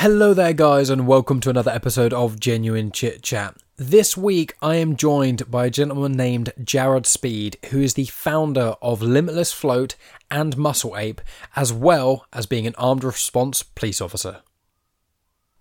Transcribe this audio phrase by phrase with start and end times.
[0.00, 3.56] Hello there, guys, and welcome to another episode of Genuine Chit Chat.
[3.78, 8.74] This week, I am joined by a gentleman named Jared Speed, who is the founder
[8.82, 9.96] of Limitless Float
[10.30, 11.22] and Muscle Ape,
[11.56, 14.42] as well as being an armed response police officer.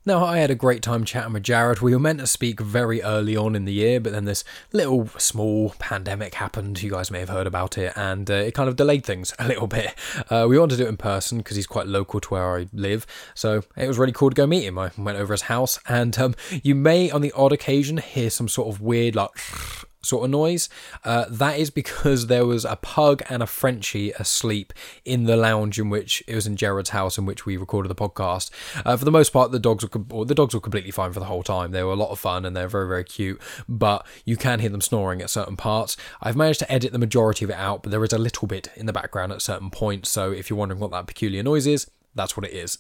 [0.07, 1.79] Now, I had a great time chatting with Jared.
[1.79, 5.07] We were meant to speak very early on in the year, but then this little
[5.17, 6.83] small pandemic happened.
[6.83, 9.47] You guys may have heard about it, and uh, it kind of delayed things a
[9.47, 9.95] little bit.
[10.29, 12.67] Uh, we wanted to do it in person because he's quite local to where I
[12.71, 14.77] live, so it was really cool to go meet him.
[14.77, 18.47] I went over his house, and um, you may, on the odd occasion, hear some
[18.47, 19.31] sort of weird, like,
[20.05, 20.69] sort of noise.
[21.03, 24.73] Uh, that is because there was a pug and a Frenchie asleep
[25.03, 27.95] in the lounge in which it was in Jared's house in which we recorded the
[27.95, 28.49] podcast.
[28.85, 31.25] Uh, for the most part, the dogs were the dogs were completely fine for the
[31.25, 31.71] whole time.
[31.71, 34.69] They were a lot of fun and they're very very cute, but you can hear
[34.69, 35.97] them snoring at certain parts.
[36.21, 38.69] I've managed to edit the majority of it out, but there is a little bit
[38.75, 40.09] in the background at certain points.
[40.09, 42.77] So if you're wondering what that peculiar noise is, that's what it is.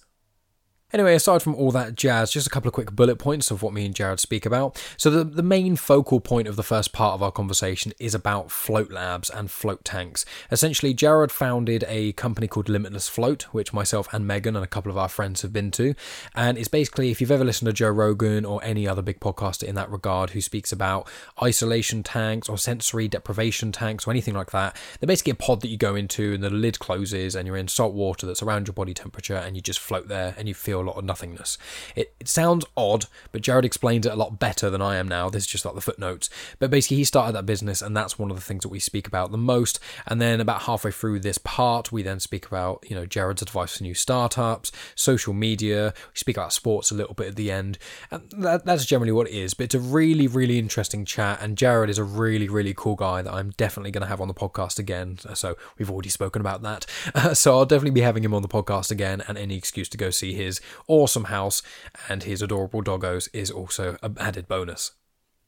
[0.93, 3.73] Anyway, aside from all that jazz, just a couple of quick bullet points of what
[3.73, 4.81] me and Jared speak about.
[4.97, 8.51] So, the, the main focal point of the first part of our conversation is about
[8.51, 10.25] float labs and float tanks.
[10.51, 14.91] Essentially, Jared founded a company called Limitless Float, which myself and Megan and a couple
[14.91, 15.95] of our friends have been to.
[16.35, 19.63] And it's basically, if you've ever listened to Joe Rogan or any other big podcaster
[19.63, 21.09] in that regard who speaks about
[21.41, 25.69] isolation tanks or sensory deprivation tanks or anything like that, they're basically a pod that
[25.69, 28.73] you go into and the lid closes and you're in salt water that's around your
[28.73, 31.57] body temperature and you just float there and you feel a lot of nothingness.
[31.95, 35.29] It, it sounds odd, but Jared explains it a lot better than I am now.
[35.29, 36.29] This is just like the footnotes.
[36.59, 39.07] But basically, he started that business, and that's one of the things that we speak
[39.07, 39.79] about the most.
[40.05, 43.77] And then about halfway through this part, we then speak about, you know, Jared's advice
[43.77, 45.93] for new startups, social media.
[45.95, 47.77] We speak about sports a little bit at the end.
[48.11, 49.53] And that, that's generally what it is.
[49.53, 51.41] But it's a really, really interesting chat.
[51.41, 54.27] And Jared is a really, really cool guy that I'm definitely going to have on
[54.27, 55.17] the podcast again.
[55.33, 56.85] So we've already spoken about that.
[57.13, 59.97] Uh, so I'll definitely be having him on the podcast again, and any excuse to
[59.97, 61.61] go see his awesome house
[62.09, 64.91] and his adorable doggos is also an added bonus.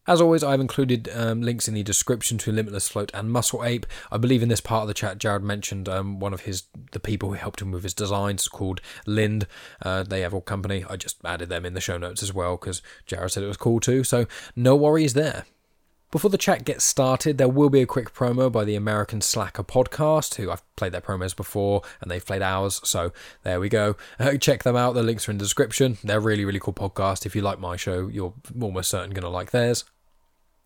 [0.07, 3.85] As always, I've included um, links in the description to Limitless Float and Muscle Ape.
[4.09, 6.63] I believe in this part of the chat, Jared mentioned um, one of his
[6.93, 9.47] the people who helped him with his designs called Lind.
[9.81, 10.85] Uh, they have a company.
[10.89, 13.57] I just added them in the show notes as well because Jared said it was
[13.57, 14.05] cool too.
[14.05, 15.45] So no worries there.
[16.09, 19.61] Before the chat gets started, there will be a quick promo by the American Slacker
[19.63, 22.79] podcast, who I've played their promos before and they've played ours.
[22.85, 23.11] So
[23.43, 23.95] there we go.
[24.19, 24.93] Uh, check them out.
[24.93, 25.97] The links are in the description.
[26.03, 27.25] They're really, really cool podcast.
[27.25, 29.83] If you like my show, you're almost certain going to like theirs.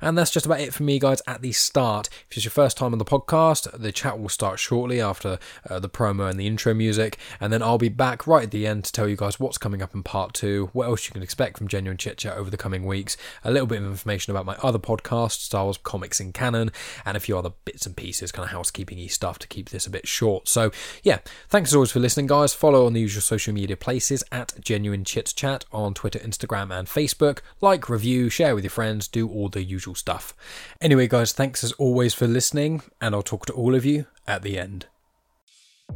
[0.01, 2.09] And that's just about it for me, guys, at the start.
[2.29, 5.37] If it's your first time on the podcast, the chat will start shortly after
[5.69, 7.17] uh, the promo and the intro music.
[7.39, 9.81] And then I'll be back right at the end to tell you guys what's coming
[9.81, 12.57] up in part two, what else you can expect from Genuine Chit Chat over the
[12.57, 16.33] coming weeks, a little bit of information about my other podcast, Star Wars Comics in
[16.33, 16.71] Canon,
[17.05, 19.85] and a few other bits and pieces, kind of housekeeping y stuff to keep this
[19.85, 20.47] a bit short.
[20.47, 20.71] So,
[21.03, 21.19] yeah,
[21.49, 22.53] thanks as always for listening, guys.
[22.53, 26.87] Follow on the usual social media places at Genuine Chit Chat on Twitter, Instagram, and
[26.87, 27.39] Facebook.
[27.59, 30.33] Like, review, share with your friends, do all the usual stuff.
[30.79, 34.41] Anyway, guys, thanks as always for listening, and I'll talk to all of you at
[34.41, 34.87] the end.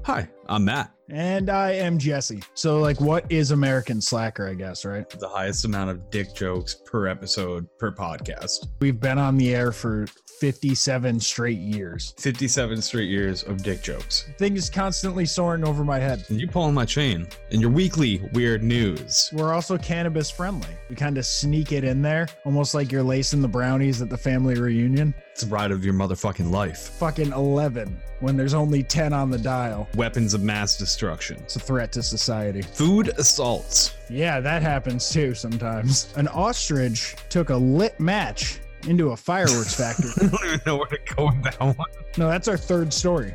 [0.04, 0.92] Hi, I'm Matt.
[1.10, 2.42] And I am Jesse.
[2.54, 5.08] So, like, what is American Slacker, I guess, right?
[5.10, 8.68] The highest amount of dick jokes per episode per podcast.
[8.82, 10.06] We've been on the air for
[10.40, 12.14] 57 straight years.
[12.18, 14.28] 57 straight years of dick jokes.
[14.38, 16.26] Things constantly soaring over my head.
[16.30, 19.30] And you pulling my chain in your weekly weird news.
[19.32, 20.70] We're also cannabis friendly.
[20.90, 24.18] We kind of sneak it in there, almost like you're lacing the brownies at the
[24.18, 25.14] family reunion.
[25.32, 26.90] It's a ride of your motherfucking life.
[27.00, 29.88] Fucking 11 when there's only 10 on the dial.
[29.96, 31.38] Weapons of mass destruction.
[31.44, 32.62] It's a threat to society.
[32.62, 33.96] Food assaults.
[34.10, 36.14] Yeah, that happens too sometimes.
[36.16, 40.12] An ostrich took a lit match into a fireworks factory.
[40.18, 41.76] I don't even know where to go with that one.
[42.18, 43.34] no, that's our third story.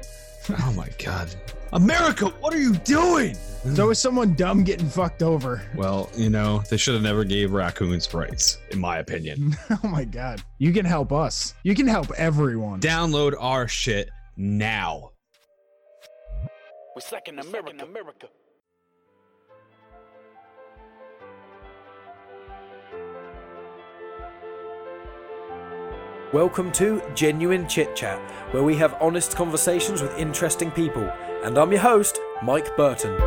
[0.49, 1.35] Oh my god.
[1.73, 3.37] America, what are you doing?
[3.65, 5.63] There's always someone dumb getting fucked over.
[5.77, 9.57] Well, you know, they should have never gave raccoons rights, in my opinion.
[9.71, 10.43] oh my god.
[10.59, 11.55] You can help us.
[11.63, 12.81] You can help everyone.
[12.81, 15.13] Download our shit now.
[16.97, 17.85] We're second America.
[17.85, 18.27] America.
[26.33, 28.21] Welcome to Genuine Chit Chat,
[28.53, 31.03] where we have honest conversations with interesting people.
[31.43, 33.21] And I'm your host, Mike Burton.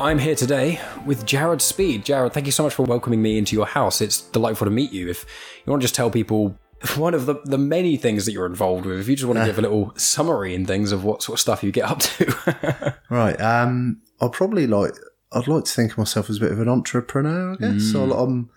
[0.00, 2.04] I'm here today with Jared Speed.
[2.04, 4.00] Jared, thank you so much for welcoming me into your house.
[4.00, 5.08] It's delightful to meet you.
[5.08, 5.24] If
[5.64, 6.58] you want to just tell people
[6.96, 9.46] one of the, the many things that you're involved with, if you just want to
[9.46, 12.94] give a little summary and things of what sort of stuff you get up to.
[13.08, 13.40] Right.
[13.40, 14.94] Um, I'll probably like.
[15.34, 17.52] I'd like to think of myself as a bit of an entrepreneur.
[17.52, 17.92] I guess.
[17.92, 18.50] So I'm,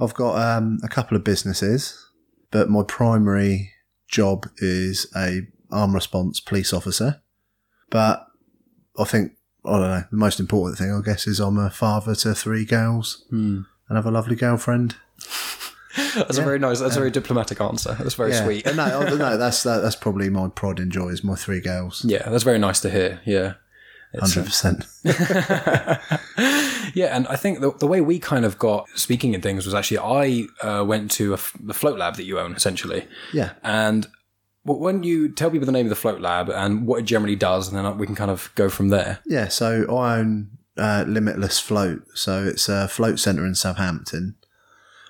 [0.00, 1.98] I've got um, a couple of businesses,
[2.50, 3.72] but my primary
[4.08, 7.22] job is a arm response police officer.
[7.90, 8.26] But
[8.98, 9.32] I think,
[9.64, 12.64] I don't know, the most important thing, I guess, is I'm a father to three
[12.64, 14.96] girls and have a lovely girlfriend.
[16.14, 16.80] That's a very nice.
[16.80, 17.94] That's a very diplomatic answer.
[17.98, 18.44] That's very Yeah.
[18.44, 18.66] sweet.
[18.74, 19.36] no, I.
[19.36, 22.02] That's that, that's probably my pride and joy is my three girls.
[22.04, 23.20] Yeah, that's very nice to hear.
[23.26, 23.54] Yeah.
[24.20, 24.86] Hundred percent.
[26.94, 29.72] Yeah, and I think the, the way we kind of got speaking in things was
[29.74, 33.52] actually I uh, went to a f the float lab that you own essentially, Yeah.
[33.62, 34.06] and
[34.66, 37.36] w- when you tell people the name of the float lab and what it generally
[37.36, 39.20] does, and then we can kind of go from there.
[39.26, 42.02] Yeah, so I own uh, Limitless Float.
[42.14, 44.34] So it's a float centre in Southampton.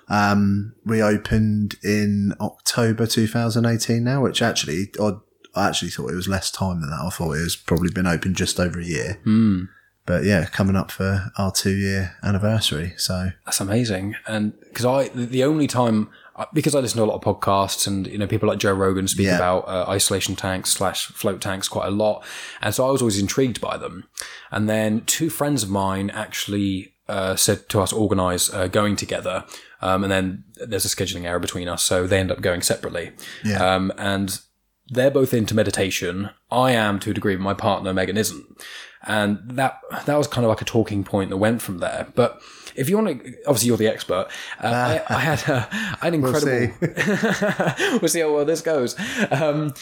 [0.07, 5.13] Um, we opened in October 2018 now, which actually, I,
[5.55, 6.99] I actually thought it was less time than that.
[7.01, 9.19] I thought it was probably been open just over a year.
[9.23, 9.65] Hmm.
[10.05, 12.93] But yeah, coming up for our two year anniversary.
[12.97, 14.15] So That's amazing.
[14.27, 17.21] And because I, the the only time, uh, because I listen to a lot of
[17.21, 19.37] podcasts and, you know, people like Joe Rogan speak Yeah.
[19.37, 22.25] about uh, isolation tanks slash float tanks quite a lot.
[22.61, 24.03] And so I was always intrigued by them.
[24.51, 29.45] And then two friends of mine actually uh, said to us, organize uh, going together.
[29.81, 31.83] Um, and then there's a scheduling error between us.
[31.83, 33.11] So they end up going separately.
[33.45, 33.75] Yeah.
[33.75, 34.37] Um, and
[34.89, 36.29] they're both into meditation.
[36.51, 38.45] I am to a degree, but my partner Megan isn't.
[39.05, 42.07] And that that was kind of like a talking point that went from there.
[42.15, 42.41] But
[42.75, 44.27] if you want to, obviously you're the expert.
[44.61, 46.73] Uh, I, I had a, I had an incredible.
[48.01, 48.21] We'll see.
[48.21, 48.95] how well this goes.
[49.31, 49.73] Um,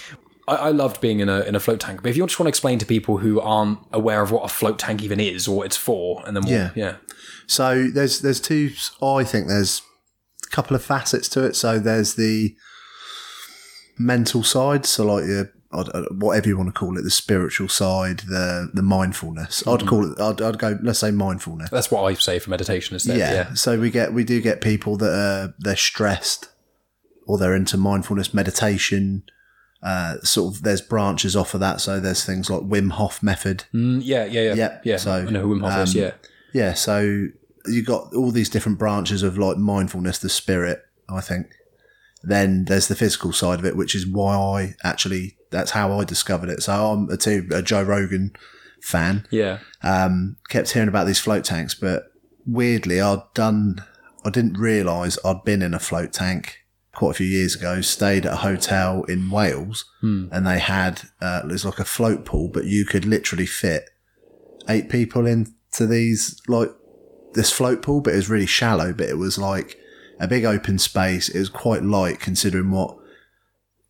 [0.48, 2.02] I, I loved being in a in a float tank.
[2.02, 4.48] But if you just want to explain to people who aren't aware of what a
[4.50, 6.72] float tank even is or what it's for, and then we'll, Yeah.
[6.76, 6.96] yeah,
[7.48, 8.72] So there's there's two.
[9.04, 9.84] I think there's
[10.46, 11.56] a couple of facets to it.
[11.56, 12.56] So there's the
[14.02, 14.86] mental side.
[14.86, 15.52] So like your
[16.12, 19.66] whatever you want to call it, the spiritual side, the the mindfulness.
[19.68, 20.20] I'd call it.
[20.20, 20.78] I'd, I'd go.
[20.82, 21.70] Let's say mindfulness.
[21.70, 23.18] that's what I say for meditation instead.
[23.18, 23.34] yeah.
[23.34, 26.50] Yeah, So we get we do get people that are they're stressed
[27.28, 29.24] or they're into mindfulness meditation.
[29.84, 31.82] Uh, sort of there's branches off of that.
[31.82, 33.64] So there's things like Wim Hof method.
[33.74, 34.98] Mm, yeah, yeah, yeah, Yeah, yeah.
[34.98, 35.96] so, I know who Wim Hof is.
[35.96, 36.12] um, Yeah,
[36.54, 37.28] Yeah, so
[37.66, 41.48] you got all these different branches of like mindfulness, the spirit, I think.
[42.24, 46.04] Then there's the physical side of it, which is why I actually that's how I
[46.06, 46.64] discovered it.
[46.64, 48.34] So I'm a, too, a Joe Rogan
[48.82, 49.28] fan.
[49.32, 49.60] yeah.
[49.84, 52.06] Um, kept hearing about these float tanks, but
[52.46, 53.84] weirdly, I'd done.
[54.24, 56.60] I didn't realise I'd been in a float tank
[56.94, 57.82] quite a few years ago.
[57.82, 59.86] Stayed at a hotel in Wales,
[60.32, 63.90] and they had uh, it was like a float pool, but you could literally fit
[64.70, 66.70] eight people into these like
[67.34, 68.94] this float pool, but it was really shallow.
[68.94, 69.78] But it was like
[70.22, 71.28] a big open space.
[71.30, 72.98] It was quite light considering what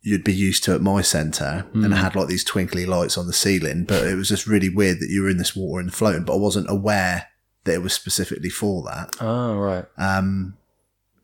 [0.00, 3.26] you'd be used to at my centre, and it had like these twinkly lights on
[3.28, 3.84] the ceiling.
[3.84, 6.24] But it was just really weird that you were in this water and floating.
[6.24, 7.28] But I wasn't aware
[7.64, 9.10] that it was specifically for that.
[9.20, 9.84] Oh, right.
[9.98, 10.56] Um,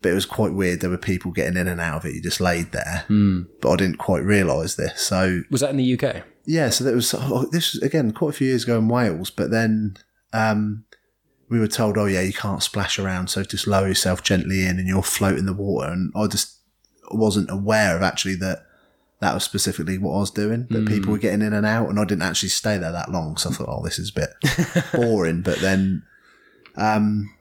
[0.01, 0.79] but it was quite weird.
[0.79, 2.15] There were people getting in and out of it.
[2.15, 3.41] You just laid there, Hmm.
[3.61, 5.01] but I didn't quite realise this.
[5.01, 6.23] So Was that in the UK?
[6.45, 9.29] yeah, so that was oh, this was again quite a few years ago in Wales,
[9.29, 9.97] but then
[10.31, 10.85] um,
[11.49, 14.77] we were told, oh yeah, you can't splash around, so just lower yourself gently in,
[14.79, 15.89] and you'll float in the water.
[15.89, 16.57] And I just
[17.11, 18.65] wasn't aware of actually that
[19.19, 20.67] that was specifically what I was doing.
[20.69, 23.35] That people were getting in and out, and I didn't actually stay there that long,
[23.37, 25.41] so I thought, oh, this is a bit boring.
[25.41, 26.03] But then,
[26.77, 27.33] um,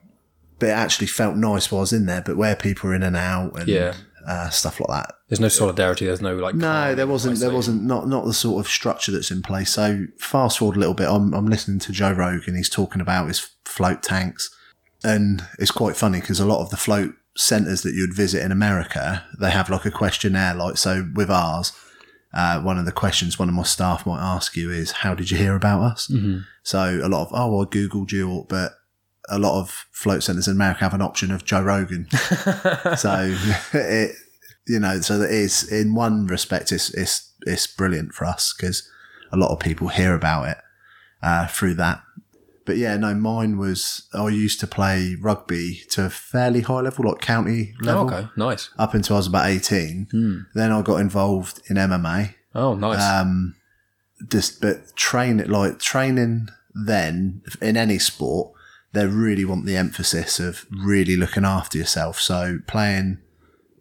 [0.58, 2.22] but it actually felt nice while I was in there.
[2.22, 3.94] But where people were in and out and Yeah.
[4.26, 6.06] Uh, stuff like that, There's no solidarity.
[6.06, 6.54] There's no like.
[6.54, 7.38] no, there wasn't.
[7.38, 9.70] There wasn't not not the sort of structure that's in place.
[9.72, 11.08] So fast forward a little bit.
[11.08, 12.56] I'm I'm listening to Joe Rogan.
[12.56, 14.50] He's talking about his float tanks,
[15.04, 18.50] and it's quite funny because a lot of the float centers that you'd visit in
[18.50, 20.54] America, they have like a questionnaire.
[20.54, 21.72] Like so, with ours,
[22.34, 25.30] uh, one of the questions one of my staff might ask you is, "How did
[25.30, 26.10] you hear about us?"
[26.62, 28.72] So a lot of, "Oh, I googled you," all but
[29.30, 32.08] a lot of float centers in America have an option of Joe Rogan.
[32.96, 33.34] so
[33.72, 34.12] it,
[34.66, 38.88] you know, so that is in one respect, it's it's it's brilliant for us because
[39.32, 40.58] a lot of people hear about it
[41.22, 42.02] uh, through that.
[42.66, 47.06] But yeah, no, mine was I used to play rugby to a fairly high level,
[47.08, 48.28] like county Oh, level, okay.
[48.36, 48.68] Nice.
[48.78, 50.44] up until I was about eighteen.
[50.54, 53.00] Then I got involved in MMA Oh, nice.
[53.02, 53.54] um,
[54.30, 58.52] just but train it like training then in any sport
[58.92, 62.20] they really want the emphasis of really looking after yourself.
[62.20, 63.18] So playing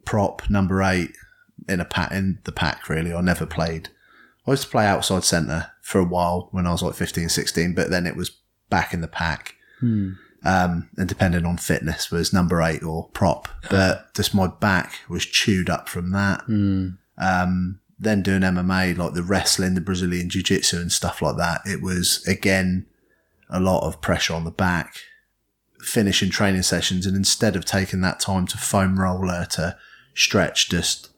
[0.05, 1.11] prop number eight
[1.67, 3.13] in a pack in the pack really.
[3.13, 3.89] I never played.
[4.45, 7.73] I used to play outside centre for a while when i was like 15 16
[7.73, 8.31] but then it was
[8.69, 9.55] back in the pack.
[10.45, 13.47] Um, and depending on fitness was number eight or prop.
[13.69, 16.41] But just my back was chewed up from that.
[17.17, 21.61] Um, then doing MMA, like the wrestling, the Brazilian Jiu Jitsu and stuff like that,
[21.65, 22.85] it was again
[23.49, 24.97] a lot of pressure on the back.
[25.81, 29.77] Finishing training sessions, and instead of taking that time to foam roller, to
[30.15, 31.09] stretch, just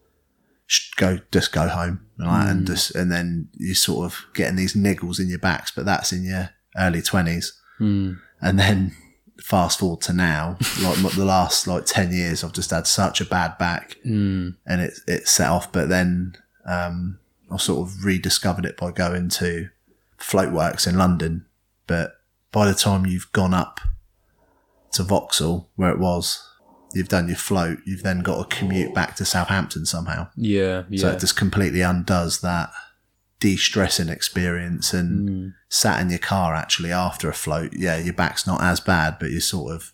[0.98, 2.50] go just go home right?
[2.50, 2.67] and mm.
[2.67, 6.24] just and then you sort of getting these niggles in your backs, but that's in
[6.24, 8.17] your early twenties, mm.
[8.41, 8.95] and then
[9.41, 13.25] fast forward to now, like the last like ten years, I've just had such a
[13.25, 14.55] bad back, mm.
[14.65, 15.71] and it it set off.
[15.71, 17.19] But then um,
[17.50, 19.69] I sort of rediscovered it by going to
[20.19, 21.45] Floatworks in London.
[21.88, 22.19] But
[22.51, 23.79] by the time you've gone up
[24.94, 26.44] to Vauxhall, where it was,
[26.94, 27.79] you've done your float.
[27.86, 30.29] You've then got to commute back to Southampton somehow.
[30.36, 31.01] Yeah, yeah.
[31.01, 32.72] So it just completely undoes that
[33.39, 35.53] de-stressing experience and Mm.
[35.70, 37.74] sat in your car actually after a float.
[37.74, 39.94] Yeah, your back's not as bad, but you're sort of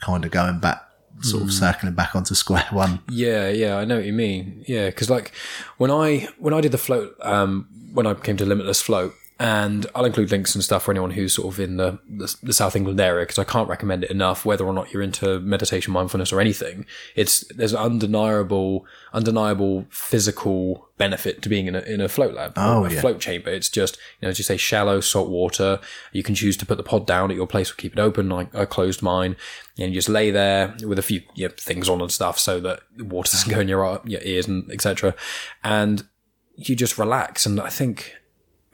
[0.00, 0.82] kind of going back,
[1.20, 1.46] sort Mm.
[1.46, 3.00] of circling back onto square one.
[3.08, 4.64] Yeah, yeah, I know what you mean.
[4.66, 5.32] Yeah, because like
[5.76, 9.86] when I when I did the float, um, when I came to Limitless Float, and
[9.92, 12.76] I'll include links and stuff for anyone who's sort of in the the, the South
[12.76, 14.44] England area because I can't recommend it enough.
[14.44, 20.88] Whether or not you're into meditation, mindfulness, or anything, it's there's an undeniable undeniable physical
[20.96, 23.00] benefit to being in a in a float lab, Oh, a yeah.
[23.00, 23.50] float chamber.
[23.50, 25.80] It's just you know as you say, shallow salt water.
[26.12, 28.28] You can choose to put the pod down at your place or keep it open.
[28.28, 29.34] Like I closed mine,
[29.76, 32.60] and you just lay there with a few you know, things on and stuff so
[32.60, 35.16] that the water doesn't go in your your ears and etc.
[35.64, 36.06] And
[36.54, 37.44] you just relax.
[37.44, 38.14] And I think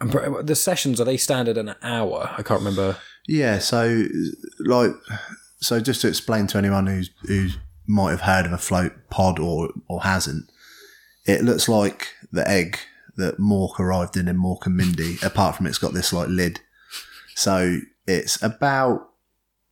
[0.00, 2.34] The sessions are they standard in an hour?
[2.36, 2.96] I can't remember.
[3.26, 4.04] Yeah, so
[4.60, 4.92] like,
[5.60, 7.48] so just to explain to anyone who's who
[7.86, 10.50] might have heard of a float pod or or hasn't,
[11.26, 12.78] it looks like the egg
[13.16, 15.18] that Mork arrived in in Mork and Mindy.
[15.22, 16.60] apart from it's got this like lid,
[17.34, 19.08] so it's about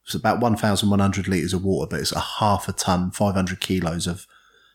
[0.04, 3.10] it's about one thousand one hundred liters of water, but it's a half a ton,
[3.10, 4.26] five hundred kilos of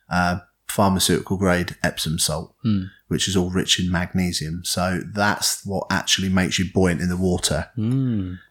[0.09, 2.55] uh, pharmaceutical grade Epsom salt,
[3.11, 4.63] which is all rich in magnesium.
[4.63, 7.69] So that's what actually makes you buoyant in the water.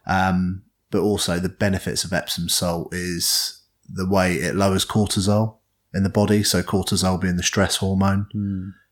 [0.05, 5.55] Um, but also the benefits of Epsom salt is the way it lowers cortisol
[5.95, 6.43] in the body.
[6.43, 8.27] So cortisol being the stress hormone,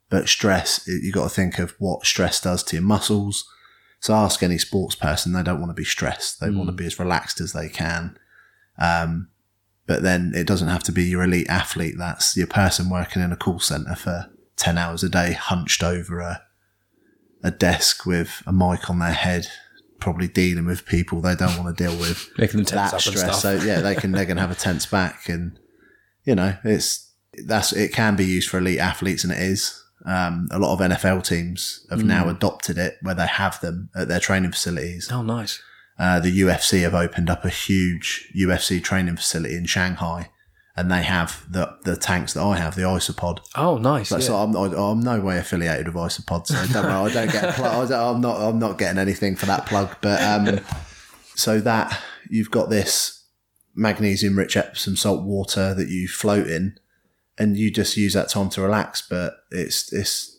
[0.10, 3.48] but stress, you've got to think of what stress does to your muscles.
[4.00, 6.40] So ask any sports person, they don't want to be stressed.
[6.40, 8.18] They want to be as relaxed as they can.
[8.80, 9.28] Um,
[9.86, 11.96] but then it doesn't have to be your elite athlete.
[12.00, 16.20] That's your person working in a call center for 10 hours a day, hunched over
[16.20, 16.42] a,
[17.44, 19.48] a desk with a mic on their head,
[20.00, 22.30] probably dealing with people they don't want to deal with.
[22.38, 23.42] Making them tense that stress.
[23.42, 25.58] So yeah, they can they're gonna have a tense back, and
[26.26, 27.12] you know it's
[27.46, 29.76] that's it can be used for elite athletes, and it is.
[30.06, 32.06] Um, a lot of NFL teams have Mm.
[32.06, 35.12] now adopted it, where they have them at their training facilities.
[35.12, 35.62] Oh, nice.
[36.00, 40.30] Uh, the UFC have opened up a huge UFC training facility in Shanghai,
[40.80, 43.40] and they have the the tanks that I have, the Isopod.
[43.56, 44.10] Oh, nice.
[44.10, 44.28] But yeah.
[44.28, 47.56] so I'm, I- I'm no way affiliated with Isopod, so don't worry, I don't get
[47.56, 47.92] plug.
[47.92, 49.96] I I'm not I'm not getting anything for that plug.
[50.02, 50.62] But um,
[51.36, 53.26] so that you've got this
[53.76, 56.80] magnesium rich Epsom salt water that you float in,
[57.38, 59.02] and you just use that time to relax.
[59.02, 60.38] But it's it's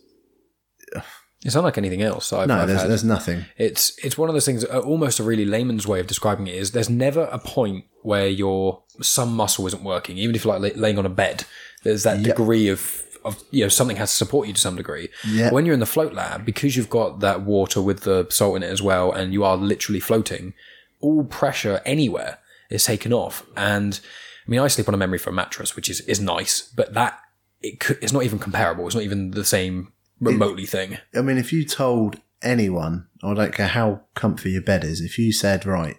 [1.43, 2.35] It's unlike anything else.
[2.35, 2.91] I've, no, I've there's had.
[2.91, 3.47] there's nothing.
[3.57, 4.65] It's it's one of those things.
[4.65, 8.29] Uh, almost a really layman's way of describing it is there's never a point where
[8.29, 11.45] your some muscle isn't working, even if you're like laying on a bed.
[11.83, 15.09] There's that degree of of you know something has to support you to some degree.
[15.27, 15.51] Yeah.
[15.51, 18.63] When you're in the float lab, because you've got that water with the salt in
[18.63, 20.55] it as well, and you are literally floating,
[21.01, 22.39] all pressure anywhere
[22.71, 23.47] is taken off.
[23.57, 24.01] And
[24.47, 27.19] I mean, I sleep on a memory foam mattress, which is is nice, but that
[27.61, 28.87] it could, it's not even comparable.
[28.87, 30.99] It's not even the same remotely thing.
[31.15, 35.19] I mean, if you told anyone, I don't care how comfy your bed is, if
[35.19, 35.97] you said, right,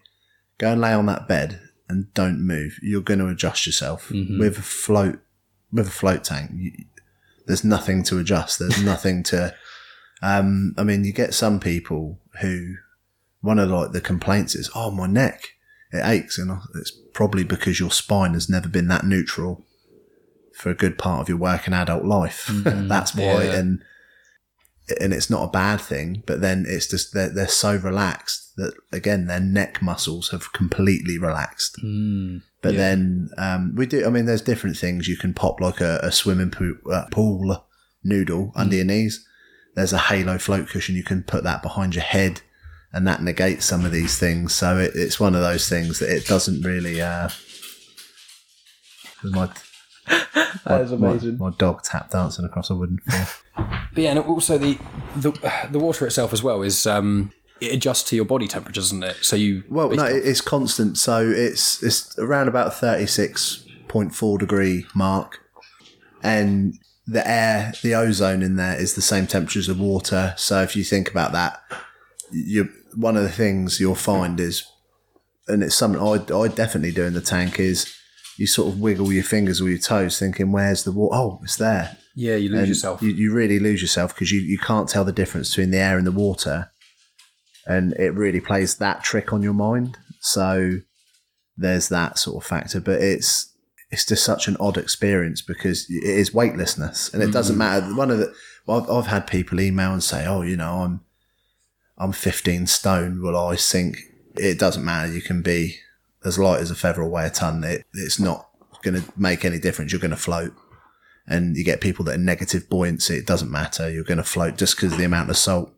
[0.57, 1.59] go and lay on that bed
[1.91, 5.19] and don't move, you're going to adjust yourself with a float,
[5.71, 6.51] with a float tank.
[6.55, 6.71] You,
[7.45, 8.59] there's nothing to adjust.
[8.59, 9.53] There's nothing to,
[10.21, 12.75] um, I mean, you get some people who
[13.41, 15.49] one of like the complaints is, oh, my neck,
[15.91, 16.37] it aches.
[16.37, 19.65] And it's probably because your spine has never been that neutral
[20.53, 22.49] for a good part of your working adult life.
[22.53, 23.43] That's why.
[23.43, 23.55] Yeah.
[23.55, 23.83] And,
[24.99, 28.73] and it's not a bad thing, but then it's just they're, they're so relaxed that
[28.91, 31.77] again their neck muscles have completely relaxed.
[32.61, 34.05] but then um, we do.
[34.05, 37.65] I mean, there's different things you can pop like a, a swimming pool, uh, pool
[38.03, 39.25] noodle under your knees.
[39.75, 42.41] There's a halo float cushion you can put that behind your head,
[42.93, 44.53] and that negates some of these things.
[44.53, 47.01] So it, it's one of those things that it doesn't really.
[47.01, 47.29] Uh,
[49.23, 49.49] my,
[50.65, 51.37] That is my- amazing.
[51.37, 53.27] My, dog tap dancing across a wooden floor.
[53.93, 54.77] But yeah, and also the
[55.15, 55.31] the
[55.71, 59.17] the water itself as well is um it adjusts to your body temperature, doesn't it?
[59.21, 60.97] So you Well, no, based it's constant.
[60.97, 65.39] So it's it's around about thirty six point four degree mark,
[66.21, 66.77] and
[67.07, 70.33] the air, the ozone in there is the same temperature as the water.
[70.37, 71.59] So if you think about that,
[72.31, 74.63] you one of the things you'll find is,
[75.47, 77.93] and it's something I I definitely do in the tank is
[78.41, 81.15] you sort of wiggle your fingers or your toes, thinking where's the water?
[81.15, 81.95] Oh, it's there.
[82.15, 83.01] Yeah, you lose and yourself.
[83.03, 85.99] You, you really lose yourself because you, you can't tell the difference between the air
[85.99, 86.71] and the water.
[87.67, 89.99] And it really plays that trick on your mind.
[90.21, 90.79] So
[91.55, 92.81] there's that sort of factor.
[92.81, 93.53] But it's
[93.91, 97.13] it's just such an odd experience because it is weightlessness.
[97.13, 97.81] And it doesn't mm-hmm.
[97.81, 97.95] matter.
[97.95, 98.33] One of the
[98.65, 101.01] well, I've, I've had people email and say, Oh, you know, I'm
[101.95, 103.21] I'm 15 stone.
[103.21, 103.97] Will I sink?
[104.35, 105.13] It doesn't matter.
[105.13, 105.77] You can be
[106.23, 107.63] as light as a feather or weigh a ton.
[107.63, 108.49] It, it's not
[108.83, 109.91] going to make any difference.
[109.91, 110.53] You're going to float
[111.27, 113.15] and you get people that are negative buoyancy.
[113.15, 113.89] It doesn't matter.
[113.89, 115.73] You're going to float just because of the amount of salt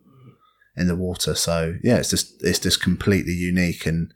[0.76, 1.34] in the water.
[1.34, 3.86] So yeah, it's just it's just completely unique.
[3.86, 4.12] And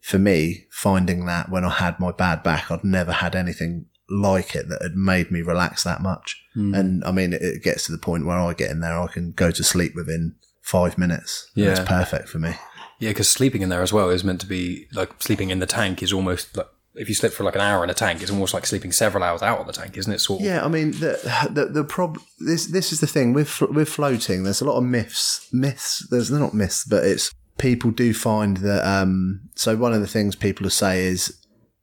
[0.00, 4.54] for me, finding that when I had my bad back, I'd never had anything like
[4.54, 6.44] it that had made me relax that much.
[6.54, 6.74] Hmm.
[6.74, 9.06] And I mean, it, it gets to the point where I get in there, I
[9.06, 11.50] can go to sleep within five minutes.
[11.54, 11.70] Yeah.
[11.70, 12.54] it's perfect for me.
[13.02, 15.66] Yeah, because sleeping in there as well is meant to be like sleeping in the
[15.66, 18.30] tank is almost like if you sleep for like an hour in a tank, it's
[18.30, 20.20] almost like sleeping several hours out of the tank, isn't it?
[20.20, 20.46] Sort of.
[20.46, 21.18] Yeah, I mean the
[21.50, 24.44] the the prob this this is the thing with with floating.
[24.44, 25.48] There's a lot of myths.
[25.52, 26.06] Myths.
[26.10, 28.86] There's they're not myths, but it's people do find that.
[28.86, 31.36] Um, so one of the things people will say is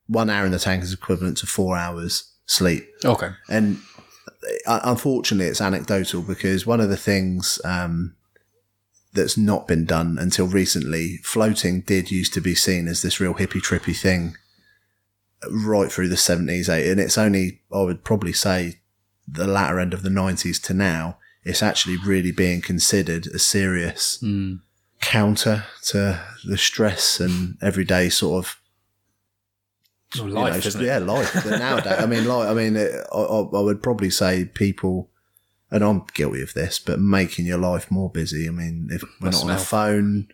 [0.08, 3.32] one hour in the tank is equivalent to four hours sleep, Okay.
[3.50, 3.78] and
[4.66, 7.60] uh, unfortunately, it's anecdotal because one of the things.
[7.66, 8.16] Um,
[9.14, 11.18] that's not been done until recently.
[11.24, 14.36] Floating did used to be seen as this real hippy trippy thing
[15.50, 18.82] right through the 70s, 80s, and it's only, I would probably say,
[19.28, 24.20] the latter end of the 90s to now, it's actually really being considered a serious
[24.20, 24.56] hmm.
[25.02, 28.62] counter to the stress and everyday sort of
[30.18, 31.34] Well, life, know, yeah, life.
[31.34, 35.10] But nowadays, I mean, like, I mean, it, I I would probably say people,
[35.72, 38.48] and I'm guilty of this, but making your life more busy.
[38.48, 40.28] I mean, if we're That's not on a phone,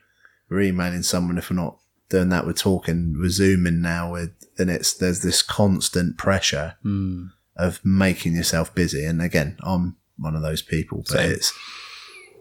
[0.49, 1.37] we're emailing someone.
[1.37, 1.77] If we're not
[2.09, 4.11] doing that, we're talking, we're zooming now.
[4.13, 7.25] With and it's there's this constant pressure Hmm.
[7.55, 9.03] of making yourself busy.
[9.05, 11.31] And again, I'm one of those people, but Same.
[11.31, 11.53] it's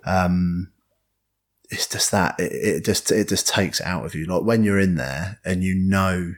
[0.04, 0.70] um.
[1.70, 4.26] It's just that it, it just it just takes it out of you.
[4.26, 6.34] Like when you're in there and you know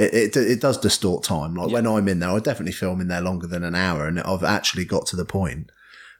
[0.00, 1.54] it, it, it does distort time.
[1.54, 4.20] Like when I'm in there, I definitely film in there longer than an hour, and
[4.20, 5.70] I've actually got to the point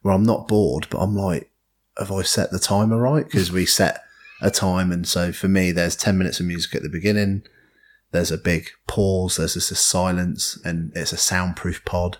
[0.03, 1.51] where I'm not bored, but I'm like,
[1.99, 3.25] have I set the timer right?
[3.25, 4.03] Because we set
[4.41, 7.43] a time, and so for me, there's ten minutes of music at the beginning.
[8.13, 9.37] There's a big pause.
[9.37, 12.19] There's just a silence, and it's a soundproof pod.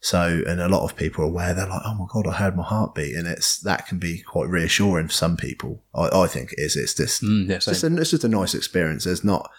[0.00, 1.54] So, and a lot of people are aware.
[1.54, 4.48] They're like, "Oh my god, I heard my heartbeat," and it's that can be quite
[4.48, 5.82] reassuring for some people.
[5.94, 6.76] I, I think it is.
[6.76, 9.04] It's just Mm, yeah, it's just, a, it's just a nice experience.
[9.04, 9.50] There's not.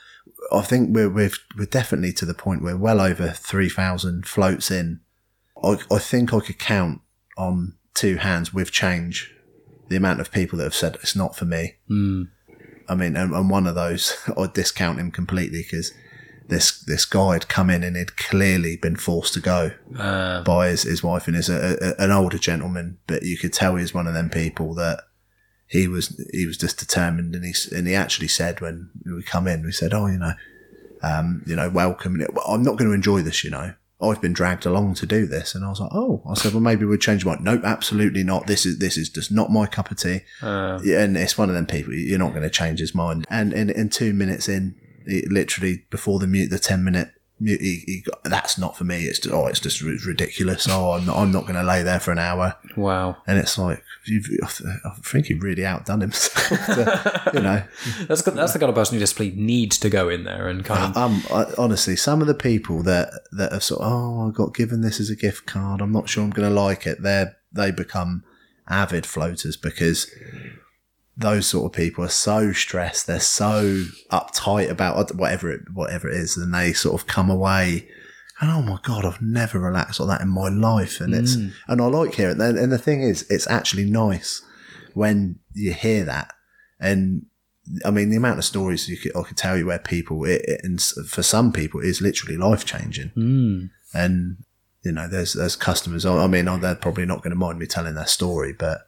[0.52, 4.72] I think we're we're we're definitely to the point where well over three thousand floats
[4.72, 5.02] in.
[5.64, 7.02] I I think I could count
[7.38, 9.34] on two hands with change
[9.90, 11.76] the amount of people that have said it's not for me.
[11.90, 12.30] Mm.
[12.90, 15.94] I mean, and, and one of those I discount him completely because
[16.48, 20.70] this this guy had come in and he'd clearly been forced to go Uh, by
[20.70, 23.82] his, his wife and is a, a, an older gentleman, but you could tell he
[23.82, 25.02] was one of them people that
[25.68, 29.48] he was he was just determined, and he and he actually said when we come
[29.48, 30.34] in, we said, oh, you know,
[31.04, 32.14] um, you know, welcome.
[32.16, 33.74] And it, well, I'm not going to enjoy this, you know.
[34.00, 36.62] I've been dragged along to do this, and I was like, oh, I said, well,
[36.62, 37.36] maybe we'd change my.
[37.40, 38.46] Nope, absolutely not.
[38.46, 40.22] This is this is just not my cup of tea.
[40.42, 43.26] uh, Yeah, and it's one of them people you're not going to change his mind.
[43.30, 44.76] And in, in two minutes in,
[45.30, 49.04] literally before the mute, the ten minute he, he got, that's not for me.
[49.06, 50.68] It's just, oh, it's just ri- ridiculous.
[50.70, 52.56] Oh, I'm not, I'm not going to lay there for an hour.
[52.76, 53.18] wow.
[53.28, 56.48] And it's like you've, I think he really outdone himself.
[56.66, 57.64] to- you know,
[58.08, 60.66] That's the- that's the kind of person who just needs to go in there and
[60.66, 60.98] kind of.
[60.98, 64.56] um, I, honestly, some of the people that that are sort of, oh, I got
[64.56, 65.82] given this as a gift card.
[65.82, 67.02] I'm not sure I'm going to like it.
[67.04, 68.24] They they become
[68.70, 70.10] avid floaters because
[71.18, 73.08] those sort of people are so stressed.
[73.08, 77.88] They're so uptight about whatever it whatever it is, and they sort of come away.
[78.40, 81.82] And oh my god, I've never relaxed like that in my life, and it's and
[81.82, 82.40] I like hearing.
[82.40, 82.58] it.
[82.58, 84.44] And the thing is, it's actually nice
[84.94, 86.34] when you hear that,
[86.80, 87.26] and
[87.84, 90.42] I mean, the amount of stories you could, I could tell you where people, it,
[90.46, 93.12] it, and for some people, it is literally life changing.
[93.18, 93.70] Mm.
[93.94, 94.38] And
[94.84, 96.06] you know, there's there's customers.
[96.06, 98.82] I I mean, they're probably not going to mind me telling their story, but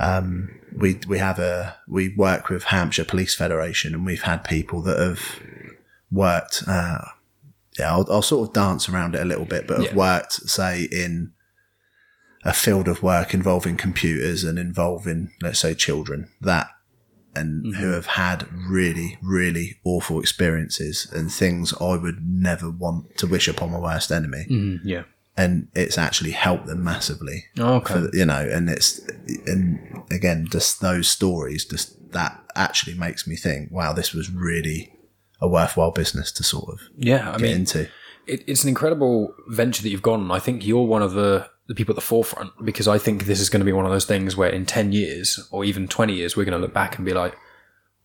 [0.00, 4.82] um, we we have a we work with Hampshire Police Federation, and we've had people
[4.82, 5.20] that have
[6.10, 6.64] worked.
[6.66, 6.98] Uh,
[7.78, 9.94] yeah, I'll, I'll sort of dance around it a little bit, but have Yeah.
[9.94, 11.32] worked, say, in
[12.44, 16.28] a field of work involving computers and involving, let's say, children.
[16.40, 16.68] That
[17.36, 23.26] and who have had really, really awful experiences and things I would never want to
[23.28, 24.46] wish upon my worst enemy.
[24.50, 25.04] Mm, yeah.
[25.42, 27.44] And it's actually helped them massively.
[27.58, 27.94] Okay.
[27.94, 29.00] For, you know, and it's,
[29.46, 34.92] and again, just those stories, just that actually makes me think, wow, this was really
[35.40, 37.28] a worthwhile business to sort of Yeah.
[37.30, 37.88] I get mean, into.
[38.26, 40.30] it, it's an incredible venture that you've gone on.
[40.30, 43.40] I think you're one of the the people at the forefront because I think this
[43.40, 46.12] is going to be one of those things where in 10 years or even 20
[46.12, 47.36] years, we're going to look back and be like,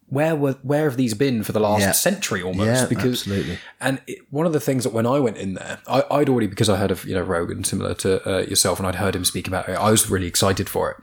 [0.08, 1.92] where were where have these been for the last Yeah.
[1.92, 2.68] century almost?
[2.68, 3.58] Yeah, because absolutely.
[3.82, 6.48] and it, one of the things that when I went in there, I, I'd already
[6.48, 9.26] because I heard of you know Rogan similar to uh, yourself, and I'd heard him
[9.26, 9.74] speak about it.
[9.74, 10.98] I was really excited for it.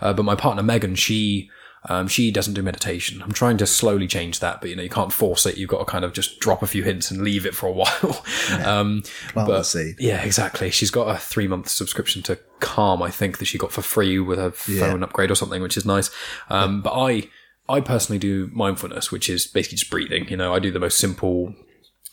[0.00, 1.50] Uh, but my partner Megan, she
[1.88, 3.22] um, she doesn't do meditation.
[3.22, 5.56] I'm trying to slowly change that, but you know you can't force it.
[5.56, 7.72] You've got to kind of just drop a few hints and leave it for a
[7.72, 8.24] while.
[8.64, 10.70] um, Plant the but yeah, exactly.
[10.72, 14.18] She's got a three month subscription to Calm, I think that she got for free
[14.18, 16.10] with her phone upgrade or something, which is nice.
[16.50, 17.28] Um, but I,
[17.68, 20.28] I personally do mindfulness, which is basically just breathing.
[20.28, 21.54] You know, I do the most simple,